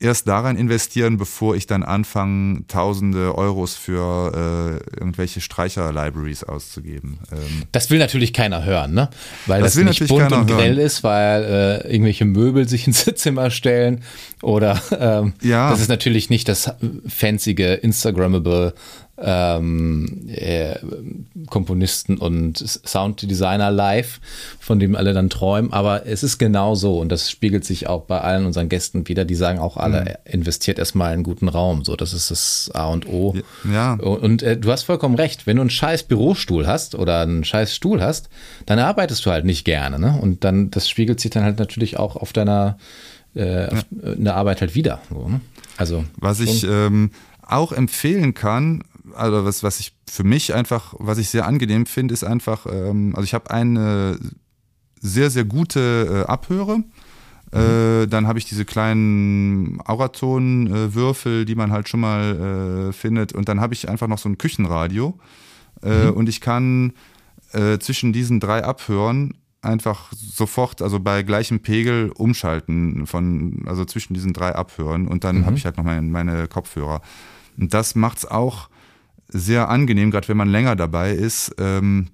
[0.00, 7.18] erst daran investieren, bevor ich dann anfange, tausende Euros für äh, irgendwelche Streicher-Libraries auszugeben.
[7.32, 9.08] Ähm das will natürlich keiner hören, ne?
[9.46, 13.50] Weil das, das nicht bunt und grell ist, weil äh, irgendwelche Möbel sich ins Zimmer
[13.50, 14.02] stellen
[14.42, 15.70] oder ähm, ja.
[15.70, 16.70] das ist natürlich nicht das
[17.08, 18.74] fancyge Instagrammable
[19.16, 20.74] ähm, äh,
[21.48, 24.20] Komponisten und Sounddesigner live,
[24.58, 25.72] von dem alle dann träumen.
[25.72, 29.24] Aber es ist genau so und das spiegelt sich auch bei allen unseren Gästen wieder.
[29.24, 30.32] Die sagen auch alle, mhm.
[30.32, 31.84] investiert erstmal in einen guten Raum.
[31.84, 33.36] So, das ist das A und O.
[33.70, 33.94] Ja.
[33.94, 35.46] Und, und äh, du hast vollkommen recht.
[35.46, 38.28] Wenn du einen scheiß Bürostuhl hast oder einen scheiß Stuhl hast,
[38.66, 39.98] dann arbeitest du halt nicht gerne.
[39.98, 40.18] Ne?
[40.20, 42.78] Und dann, das spiegelt sich dann halt natürlich auch auf deiner
[43.36, 43.82] äh, ja.
[44.12, 45.00] in der Arbeit halt wieder.
[45.08, 45.40] So, ne?
[45.76, 47.10] Also was ich ähm,
[47.42, 48.82] auch empfehlen kann,
[49.14, 53.12] also was, was ich für mich einfach, was ich sehr angenehm finde, ist einfach, ähm,
[53.14, 54.18] also ich habe eine
[55.00, 56.82] sehr, sehr gute äh, Abhöre.
[57.52, 58.02] Äh, mhm.
[58.02, 63.32] Äh, dann habe ich diese kleinen Auraton-Würfel, äh, die man halt schon mal äh, findet.
[63.32, 65.18] Und dann habe ich einfach noch so ein Küchenradio.
[65.82, 66.12] Äh, mhm.
[66.14, 66.92] Und ich kann
[67.78, 74.32] zwischen diesen drei Abhören einfach sofort, also bei gleichem Pegel umschalten von, also zwischen diesen
[74.32, 75.06] drei Abhören.
[75.06, 75.46] Und dann mhm.
[75.46, 77.00] habe ich halt noch meine, meine Kopfhörer.
[77.56, 78.68] Und das macht es auch
[79.28, 82.08] sehr angenehm, gerade wenn man länger dabei ist, ähm,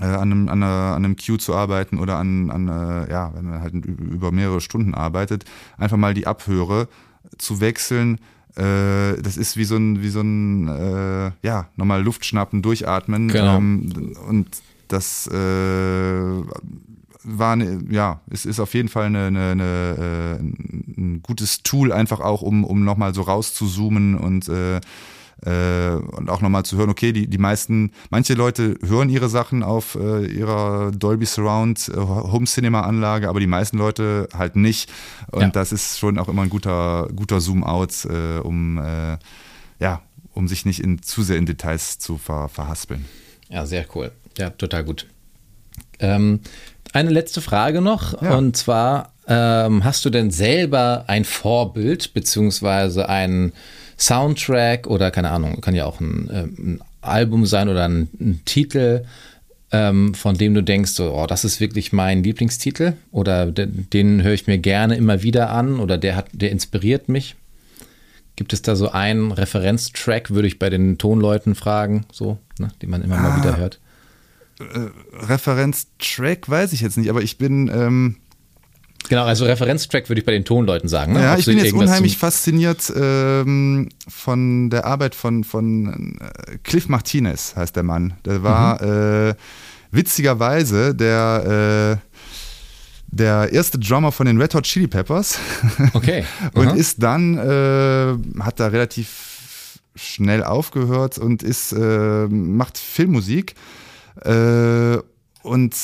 [0.00, 3.32] äh, an, einem, an, einer, an einem Cue zu arbeiten oder an, an äh, ja,
[3.34, 5.44] wenn man halt über mehrere Stunden arbeitet,
[5.76, 6.88] einfach mal die Abhöre
[7.38, 8.18] zu wechseln.
[8.56, 13.28] Äh, das ist wie so ein, wie so ein, äh, ja, nochmal Luft schnappen, durchatmen.
[13.28, 13.56] Genau.
[13.56, 14.48] Ähm, und
[14.88, 16.42] das äh,
[17.24, 21.92] war eine, ja, es ist auf jeden Fall eine, eine, eine, äh, ein gutes Tool,
[21.92, 24.48] einfach auch, um, um nochmal so rauszuzoomen und
[25.44, 29.62] äh, und auch nochmal zu hören, okay, die, die meisten, manche Leute hören ihre Sachen
[29.62, 34.90] auf äh, ihrer Dolby Surround äh, Home Cinema Anlage, aber die meisten Leute halt nicht.
[35.30, 35.48] Und ja.
[35.48, 39.18] das ist schon auch immer ein guter, guter Zoom-out, äh, um, äh,
[39.80, 43.04] ja, um sich nicht in, zu sehr in Details zu ver, verhaspeln.
[43.48, 44.12] Ja, sehr cool.
[44.38, 45.06] Ja, total gut.
[45.98, 46.40] Ähm,
[46.92, 48.36] eine letzte Frage noch, ja.
[48.36, 53.52] und zwar, ähm, hast du denn selber ein Vorbild, beziehungsweise ein
[54.02, 58.40] Soundtrack oder keine Ahnung, kann ja auch ein, äh, ein Album sein oder ein, ein
[58.44, 59.04] Titel,
[59.70, 64.22] ähm, von dem du denkst, so, oh, das ist wirklich mein Lieblingstitel oder den, den
[64.22, 67.36] höre ich mir gerne immer wieder an oder der hat, der inspiriert mich.
[68.34, 72.90] Gibt es da so einen Referenztrack, würde ich bei den Tonleuten fragen, so, ne, den
[72.90, 73.78] man immer ah, mal wieder hört?
[74.58, 74.88] Äh,
[75.26, 78.16] Referenztrack weiß ich jetzt nicht, aber ich bin ähm,
[79.08, 81.14] Genau, also Referenztrack würde ich bei den Tonleuten sagen.
[81.14, 81.22] Ne?
[81.22, 87.54] Ja, ich bin jetzt unheimlich fasziniert ähm, von der Arbeit von, von äh, Cliff Martinez,
[87.56, 88.14] heißt der Mann.
[88.24, 89.30] Der war mhm.
[89.30, 89.34] äh,
[89.90, 92.16] witzigerweise der, äh,
[93.06, 95.38] der erste Drummer von den Red Hot Chili Peppers.
[95.94, 96.24] Okay.
[96.54, 96.76] und Aha.
[96.76, 103.54] ist dann, äh, hat da relativ schnell aufgehört und ist, äh, macht Filmmusik
[104.24, 104.96] äh,
[105.42, 105.74] und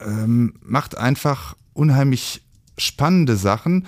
[0.00, 2.43] ähm, macht einfach unheimlich
[2.78, 3.86] spannende Sachen.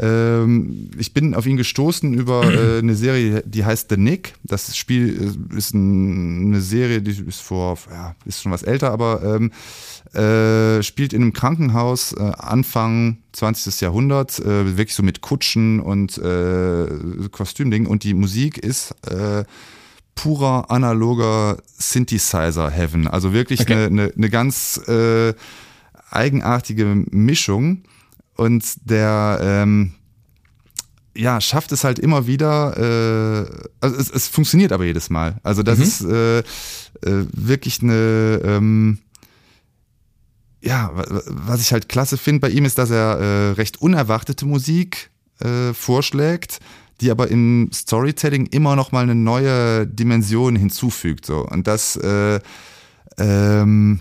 [0.00, 4.34] Ähm, ich bin auf ihn gestoßen über äh, eine Serie, die heißt The Nick.
[4.44, 8.92] Das Spiel äh, ist ein, eine Serie, die ist vor, ja, ist schon was älter,
[8.92, 9.50] aber ähm,
[10.14, 13.80] äh, spielt in einem Krankenhaus äh, Anfang 20.
[13.80, 16.86] Jahrhundert, äh, wirklich so mit Kutschen und äh,
[17.30, 17.88] Kostümdingen.
[17.88, 19.44] Und die Musik ist äh,
[20.14, 23.06] purer analoger Synthesizer-Heaven.
[23.06, 23.74] Also wirklich okay.
[23.74, 25.34] eine, eine, eine ganz äh,
[26.10, 27.82] eigenartige Mischung.
[28.38, 29.94] Und der ähm,
[31.18, 35.40] ja, schafft es halt immer wieder, äh, also es, es funktioniert aber jedes Mal.
[35.42, 35.84] Also das mhm.
[35.84, 36.44] ist äh, äh,
[37.02, 38.98] wirklich eine, ähm,
[40.62, 45.10] ja, was ich halt klasse finde bei ihm ist, dass er äh, recht unerwartete Musik
[45.40, 46.60] äh, vorschlägt,
[47.00, 51.26] die aber im Storytelling immer noch mal eine neue Dimension hinzufügt.
[51.26, 51.44] So.
[51.44, 52.38] Und das äh,
[53.18, 54.00] ähm,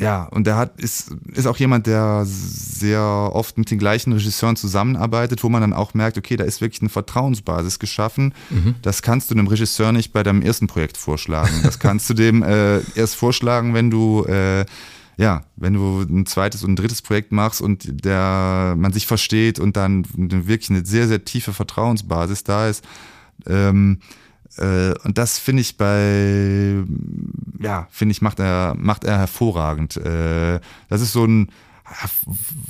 [0.00, 4.56] ja, und der hat, ist, ist auch jemand, der sehr oft mit den gleichen Regisseuren
[4.56, 8.32] zusammenarbeitet, wo man dann auch merkt, okay, da ist wirklich eine Vertrauensbasis geschaffen.
[8.48, 8.76] Mhm.
[8.80, 11.52] Das kannst du einem Regisseur nicht bei deinem ersten Projekt vorschlagen.
[11.62, 14.64] Das kannst du dem äh, erst vorschlagen, wenn du äh,
[15.18, 19.58] ja, wenn du ein zweites und ein drittes Projekt machst und der man sich versteht
[19.58, 22.82] und dann wirklich eine sehr, sehr tiefe Vertrauensbasis da ist,
[23.46, 23.98] ähm,
[24.60, 26.82] äh, und das finde ich bei,
[27.58, 29.96] ja, finde ich, macht er, macht er hervorragend.
[29.96, 31.50] Äh, das ist so ein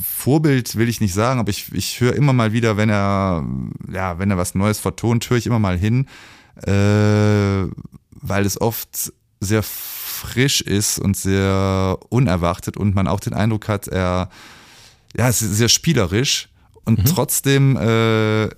[0.03, 3.45] Vorbild, will ich nicht sagen, aber ich, ich höre immer mal wieder, wenn er,
[3.93, 6.07] ja, wenn er was Neues vertont, höre ich immer mal hin,
[6.67, 7.69] äh,
[8.23, 13.89] weil es oft sehr frisch ist und sehr unerwartet und man auch den Eindruck hat,
[13.89, 14.31] er,
[15.17, 16.49] ja, ist sehr spielerisch
[16.85, 17.05] und mhm.
[17.05, 18.49] trotzdem äh,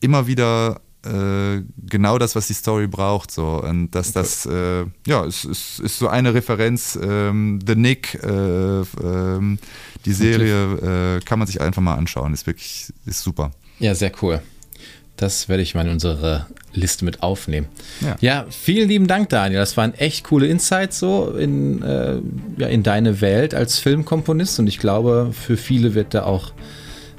[0.00, 3.30] immer wieder äh, genau das, was die Story braucht.
[3.30, 3.62] So.
[3.62, 4.18] Und dass okay.
[4.20, 6.98] das, äh, ja, es ist, ist, so eine Referenz.
[7.02, 9.58] Ähm, The Nick, äh, ähm,
[10.04, 12.32] die Serie, äh, kann man sich einfach mal anschauen.
[12.32, 13.50] Ist wirklich ist super.
[13.78, 14.40] Ja, sehr cool.
[15.16, 17.66] Das werde ich mal in unsere Liste mit aufnehmen.
[18.00, 18.16] Ja.
[18.20, 19.60] Ja, vielen lieben Dank, Daniel.
[19.60, 22.18] Das waren echt coole Insights so in, äh,
[22.56, 26.52] ja, in deine Welt als Filmkomponist und ich glaube, für viele wird da auch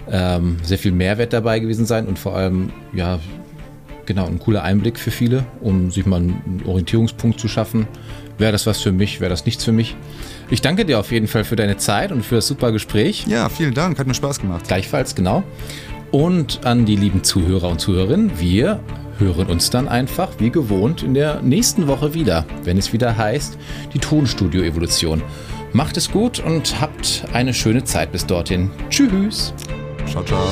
[0.09, 3.19] ähm, sehr viel Mehrwert dabei gewesen sein und vor allem, ja,
[4.05, 7.87] genau, ein cooler Einblick für viele, um sich mal einen Orientierungspunkt zu schaffen.
[8.37, 9.95] Wäre das was für mich, wäre das nichts für mich?
[10.49, 13.25] Ich danke dir auf jeden Fall für deine Zeit und für das super Gespräch.
[13.27, 14.67] Ja, vielen Dank, hat mir Spaß gemacht.
[14.67, 15.43] Gleichfalls, genau.
[16.11, 18.79] Und an die lieben Zuhörer und Zuhörerinnen, wir
[19.17, 23.57] hören uns dann einfach wie gewohnt in der nächsten Woche wieder, wenn es wieder heißt,
[23.93, 25.21] die Tonstudio-Evolution.
[25.71, 28.69] Macht es gut und habt eine schöne Zeit bis dorthin.
[28.89, 29.53] Tschüss.
[30.05, 30.45] Ciao, ciao.